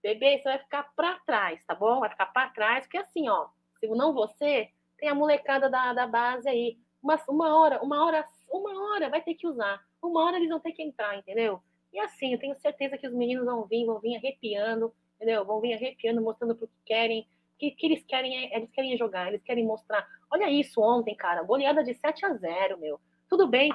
[0.04, 2.02] bebê, você vai ficar para trás, tá bom?
[2.02, 3.48] Vai ficar para trás, porque assim, ó,
[3.80, 4.68] se não você,
[5.00, 6.78] tem a molecada da, da base aí.
[7.02, 9.82] Uma, uma hora, uma hora, uma hora vai ter que usar.
[10.04, 11.64] Uma hora eles vão ter que entrar, entendeu?
[11.96, 15.46] E assim, eu tenho certeza que os meninos vão vir, vão vir arrepiando, entendeu?
[15.46, 17.26] Vão vir arrepiando, mostrando pro que querem,
[17.58, 20.06] que, que eles querem é, eles querem jogar, eles querem mostrar.
[20.30, 23.00] Olha isso ontem, cara, goleada de 7 a 0, meu.
[23.30, 23.72] Tudo bem,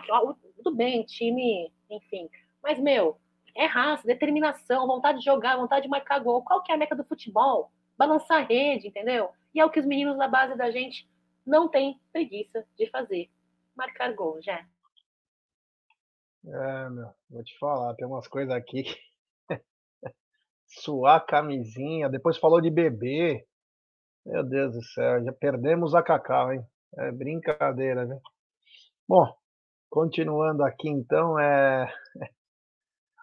[0.54, 2.28] tudo bem, time, enfim.
[2.62, 3.16] Mas, meu,
[3.56, 6.42] é raça, determinação, vontade de jogar, vontade de marcar gol.
[6.42, 7.72] Qual que é a meca do futebol?
[7.96, 9.30] Balançar a rede, entendeu?
[9.54, 11.08] E é o que os meninos da base da gente
[11.46, 13.30] não têm preguiça de fazer.
[13.74, 14.62] Marcar gol, já.
[16.46, 18.84] É, meu, vou te falar, tem umas coisas aqui.
[20.68, 23.44] Suar camisinha, depois falou de bebê.
[24.24, 26.64] Meu Deus do céu, já perdemos a Cacau, hein?
[26.98, 28.18] É brincadeira, né?
[29.08, 29.26] Bom,
[29.90, 31.92] continuando aqui então, é.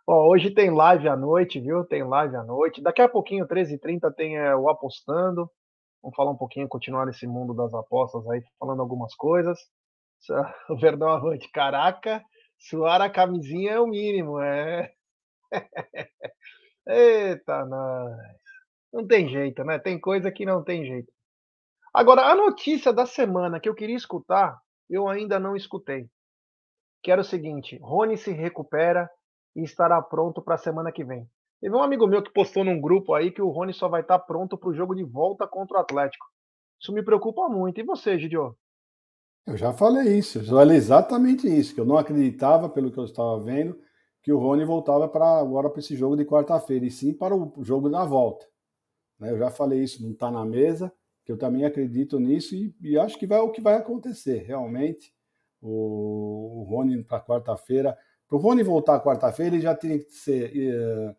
[0.08, 1.84] Hoje tem live à noite, viu?
[1.86, 2.82] Tem live à noite.
[2.82, 5.50] Daqui a pouquinho, 13h30, tem é, o Apostando.
[6.02, 9.60] Vamos falar um pouquinho, continuar nesse mundo das apostas aí, falando algumas coisas.
[10.70, 12.24] O Verdão Avante, caraca,
[12.58, 14.92] suar a camisinha é o mínimo, é.
[16.88, 18.18] Eita, nós.
[18.94, 19.80] Não tem jeito, né?
[19.80, 21.12] Tem coisa que não tem jeito.
[21.94, 26.10] Agora, a notícia da semana que eu queria escutar, eu ainda não escutei.
[27.04, 29.10] Que era o seguinte: Rony se recupera
[29.56, 31.28] e estará pronto para a semana que vem.
[31.60, 34.20] Teve um amigo meu que postou num grupo aí que o Rony só vai estar
[34.20, 36.26] pronto para o jogo de volta contra o Atlético.
[36.80, 37.80] Isso me preocupa muito.
[37.80, 38.56] E você, Gidio?
[39.48, 43.06] Eu já falei isso, eu falei exatamente isso, que eu não acreditava, pelo que eu
[43.06, 43.80] estava vendo,
[44.22, 47.64] que o Rony voltava para agora para esse jogo de quarta-feira, e sim para o
[47.64, 48.46] jogo da volta.
[49.18, 49.32] Né?
[49.32, 50.92] Eu já falei isso, não está na mesa,
[51.24, 55.14] que eu também acredito nisso e, e, acho que vai o que vai acontecer, realmente.
[55.62, 57.98] O, o Rony para quarta-feira.
[58.28, 61.16] Para o Rony voltar quarta-feira, ele já tem que ser, uh,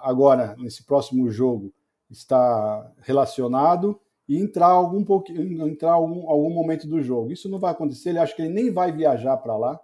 [0.00, 1.74] agora, nesse próximo jogo,
[2.10, 4.00] está relacionado
[4.30, 7.32] e entrar algum pouquinho, entrar algum, algum momento do jogo.
[7.32, 9.80] Isso não vai acontecer, ele acha que ele nem vai viajar para lá.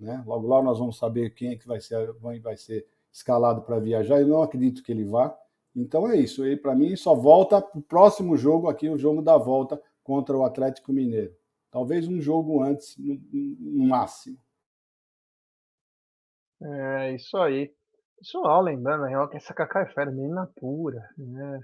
[0.00, 0.22] Né?
[0.26, 4.18] Logo lá nós vamos saber quem é que vai ser, vai ser escalado para viajar.
[4.18, 5.38] Eu não acredito que ele vá.
[5.76, 6.46] Então é isso.
[6.46, 10.34] E para mim só volta para o próximo jogo aqui, o jogo da volta contra
[10.34, 11.36] o Atlético Mineiro.
[11.70, 14.38] Talvez um jogo antes, no, no máximo.
[16.62, 17.70] É isso aí.
[18.16, 21.06] Pessoal, lembrando, real, que essa Cacau é fera, menina pura.
[21.18, 21.60] Né?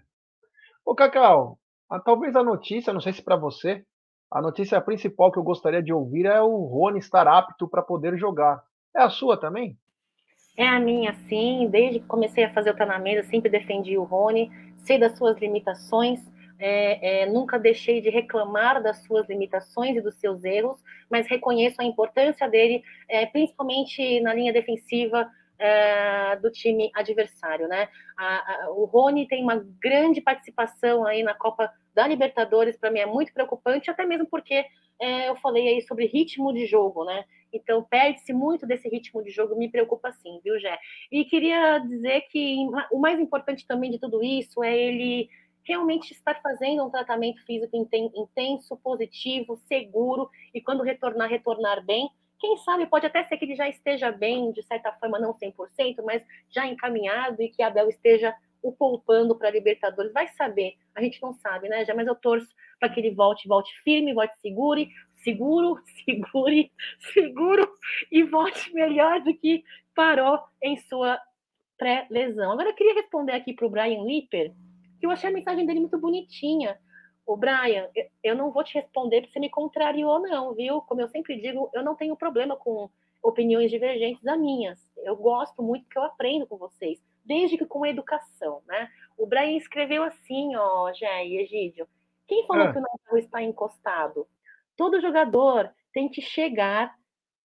[0.84, 1.58] Ô, Cacau,
[1.88, 3.84] a, talvez a notícia, não sei se para você,
[4.30, 8.18] a notícia principal que eu gostaria de ouvir é o Rony estar apto para poder
[8.18, 8.62] jogar.
[8.94, 9.76] É a sua também?
[10.56, 11.68] É a minha, sim.
[11.70, 12.86] Desde que comecei a fazer o Tá
[13.24, 14.50] sempre defendi o Rony,
[14.84, 16.20] sei das suas limitações,
[16.58, 21.80] é, é, nunca deixei de reclamar das suas limitações e dos seus erros, mas reconheço
[21.80, 27.88] a importância dele, é, principalmente na linha defensiva é, do time adversário, né?
[28.16, 33.00] A, a, o Rony tem uma grande participação aí na Copa da Libertadores, para mim
[33.00, 34.64] é muito preocupante, até mesmo porque
[35.00, 37.24] é, eu falei aí sobre ritmo de jogo, né?
[37.52, 40.78] Então, perde-se muito desse ritmo de jogo, me preocupa sim, viu, Jé?
[41.10, 42.56] E queria dizer que
[42.92, 45.28] o mais importante também de tudo isso é ele
[45.64, 52.08] realmente estar fazendo um tratamento físico intenso, positivo, seguro, e quando retornar, retornar bem.
[52.38, 56.02] Quem sabe pode até ser que ele já esteja bem, de certa forma, não 100%,
[56.04, 60.12] mas já encaminhado e que Abel esteja o poupando para a Libertadores.
[60.12, 61.84] Vai saber, a gente não sabe, né?
[61.84, 64.88] Já, mas eu torço para que ele volte, volte firme, volte segure,
[65.22, 66.72] seguro, segure,
[67.12, 67.68] seguro
[68.10, 71.18] e volte melhor do que parou em sua
[71.76, 72.52] pré-lesão.
[72.52, 74.52] Agora eu queria responder aqui para o Brian Lipper,
[74.98, 76.78] que eu achei a mensagem dele muito bonitinha.
[77.28, 77.90] O Brian,
[78.24, 80.80] eu não vou te responder porque você me contrariou, não, viu?
[80.80, 82.88] Como eu sempre digo, eu não tenho problema com
[83.22, 84.80] opiniões divergentes das minhas.
[84.96, 88.90] Eu gosto muito que eu aprendo com vocês, desde que com educação, né?
[89.18, 91.86] O Brian escreveu assim, ó, Jé e Egídio.
[92.26, 92.72] Quem falou é.
[92.72, 94.26] que o Natal está encostado?
[94.74, 96.94] Todo jogador tem que chegar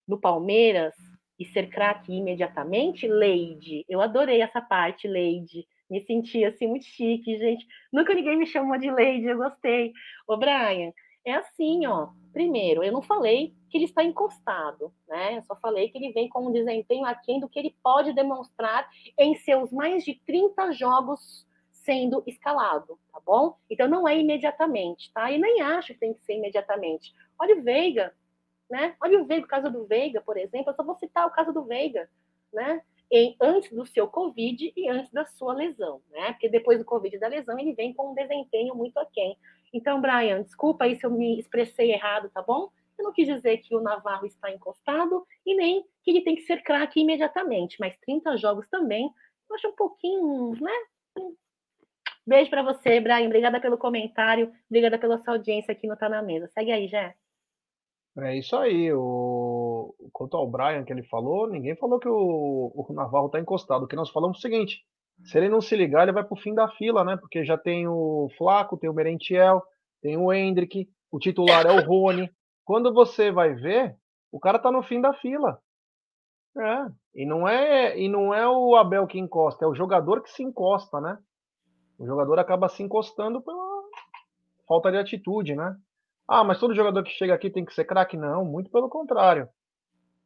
[0.07, 0.95] no Palmeiras
[1.37, 3.05] e ser craque imediatamente?
[3.05, 3.83] Leide.
[3.89, 5.67] Eu adorei essa parte, Leide.
[5.93, 7.67] Me senti assim muito chique, gente.
[7.91, 9.93] Nunca ninguém me chamou de Leide, eu gostei.
[10.27, 10.91] Ô, Brian,
[11.23, 12.09] é assim, ó.
[12.33, 15.37] Primeiro, eu não falei que ele está encostado, né?
[15.37, 18.89] Eu só falei que ele vem com um desempenho aquém do que ele pode demonstrar
[19.19, 23.55] em seus mais de 30 jogos sendo escalado, tá bom?
[23.69, 25.29] Então não é imediatamente, tá?
[25.29, 27.13] E nem acho que tem que ser imediatamente.
[27.37, 28.15] Olha o Veiga,
[28.67, 28.95] né?
[28.99, 31.53] Olha o Veiga, o caso do Veiga, por exemplo, eu só vou citar o caso
[31.53, 32.09] do Veiga,
[32.51, 32.81] né?
[33.15, 36.31] Em, antes do seu Covid e antes da sua lesão, né?
[36.31, 39.37] Porque depois do Covid e da lesão ele vem com um desempenho muito aquém.
[39.71, 42.69] Então, Brian, desculpa aí se eu me expressei errado, tá bom?
[42.97, 46.41] Eu não quis dizer que o Navarro está encostado e nem que ele tem que
[46.41, 49.07] ser craque imediatamente, mas 30 jogos também,
[49.47, 50.73] eu acho um pouquinho, né?
[52.25, 53.27] Beijo para você, Brian.
[53.27, 54.51] Obrigada pelo comentário.
[54.67, 56.47] Obrigada pela sua audiência aqui no Tá na Mesa.
[56.47, 57.15] Segue aí, Jé.
[58.17, 58.91] É isso aí.
[58.91, 59.62] O...
[60.11, 63.83] Quanto ao Brian que ele falou, ninguém falou que o, o Navarro tá encostado.
[63.83, 64.83] O que nós falamos é o seguinte:
[65.23, 67.17] se ele não se ligar, ele vai pro fim da fila, né?
[67.17, 69.61] Porque já tem o Flaco, tem o Merentiel,
[70.01, 72.29] tem o Hendrick, o titular é o Rony.
[72.65, 73.95] Quando você vai ver,
[74.31, 75.59] o cara tá no fim da fila.
[76.57, 76.87] É.
[77.15, 80.43] E não é, e não é o Abel que encosta, é o jogador que se
[80.43, 81.17] encosta, né?
[81.97, 83.83] O jogador acaba se encostando pela
[84.67, 85.75] falta de atitude, né?
[86.27, 88.17] Ah, mas todo jogador que chega aqui tem que ser craque?
[88.17, 89.47] Não, muito pelo contrário.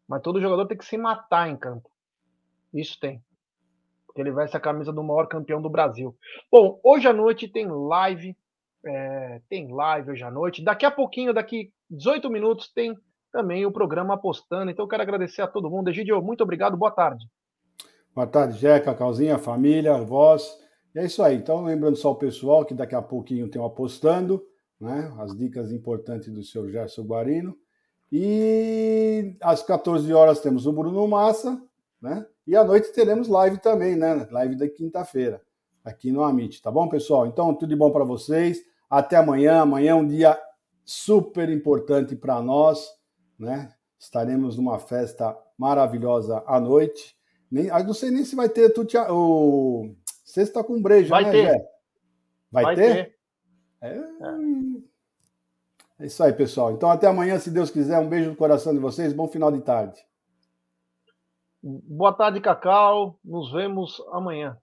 [0.07, 1.89] Mas todo jogador tem que se matar em campo.
[2.73, 3.21] Isso tem.
[4.05, 6.15] Porque ele vai ser a camisa do maior campeão do Brasil.
[6.51, 8.35] Bom, hoje à noite tem live.
[8.85, 10.63] É, tem live hoje à noite.
[10.63, 12.95] Daqui a pouquinho, daqui 18 minutos, tem
[13.31, 14.71] também o programa Apostando.
[14.71, 15.89] Então eu quero agradecer a todo mundo.
[15.89, 16.77] Egidio, muito obrigado.
[16.77, 17.25] Boa tarde.
[18.15, 20.57] Boa tarde, Jeca, Calzinha, família, voz.
[20.95, 21.35] E é isso aí.
[21.35, 24.43] Então, lembrando só o pessoal que daqui a pouquinho tem o Apostando,
[24.81, 25.13] né?
[25.19, 27.55] As dicas importantes do senhor Gerson Guarino.
[28.11, 31.61] E às 14 horas temos o Bruno Massa,
[32.01, 32.25] né?
[32.45, 34.27] E à noite teremos live também, né?
[34.31, 35.41] Live da quinta-feira,
[35.83, 37.27] aqui no Amit, tá bom, pessoal?
[37.27, 38.61] Então, tudo de bom para vocês.
[38.89, 39.61] Até amanhã.
[39.61, 40.39] Amanhã é um dia
[40.85, 42.89] super importante para nós,
[43.37, 43.73] né?
[43.99, 47.17] Estaremos numa festa maravilhosa à noite.
[47.51, 49.95] Nem, não sei nem se vai ter tutia, o
[50.27, 51.65] Sexta com breja, vai né, ter.
[52.51, 52.93] Vai, vai ter?
[53.05, 53.17] ter?
[53.81, 54.03] É...
[55.99, 56.71] é isso aí, pessoal.
[56.71, 57.99] Então, até amanhã, se Deus quiser.
[57.99, 59.13] Um beijo no coração de vocês.
[59.13, 59.99] Bom final de tarde.
[61.61, 63.19] Boa tarde, Cacau.
[63.25, 64.57] Nos vemos amanhã.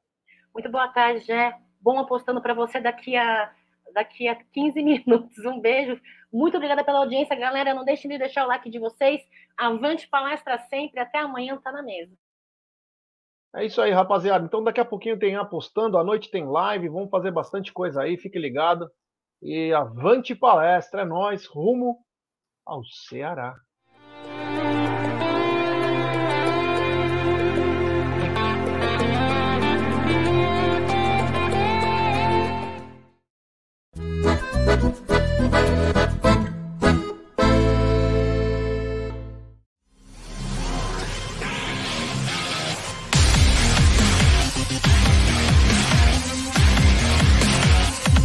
[0.55, 1.59] Muito boa tarde, Jé.
[1.81, 3.53] Bom apostando para você daqui a,
[3.93, 5.45] daqui a 15 minutos.
[5.45, 6.01] Um beijo.
[6.33, 7.75] Muito obrigada pela audiência, galera.
[7.75, 9.21] Não deixem de deixar o like de vocês.
[9.57, 11.01] Avante palestra sempre.
[11.01, 12.13] Até amanhã, tá na mesa.
[13.57, 14.45] É isso aí, rapaziada.
[14.45, 18.17] Então daqui a pouquinho tem apostando, à noite tem live, vamos fazer bastante coisa aí,
[18.17, 18.91] fique ligado.
[19.45, 22.03] E avante palestra, é nós rumo
[22.65, 23.55] ao Ceará.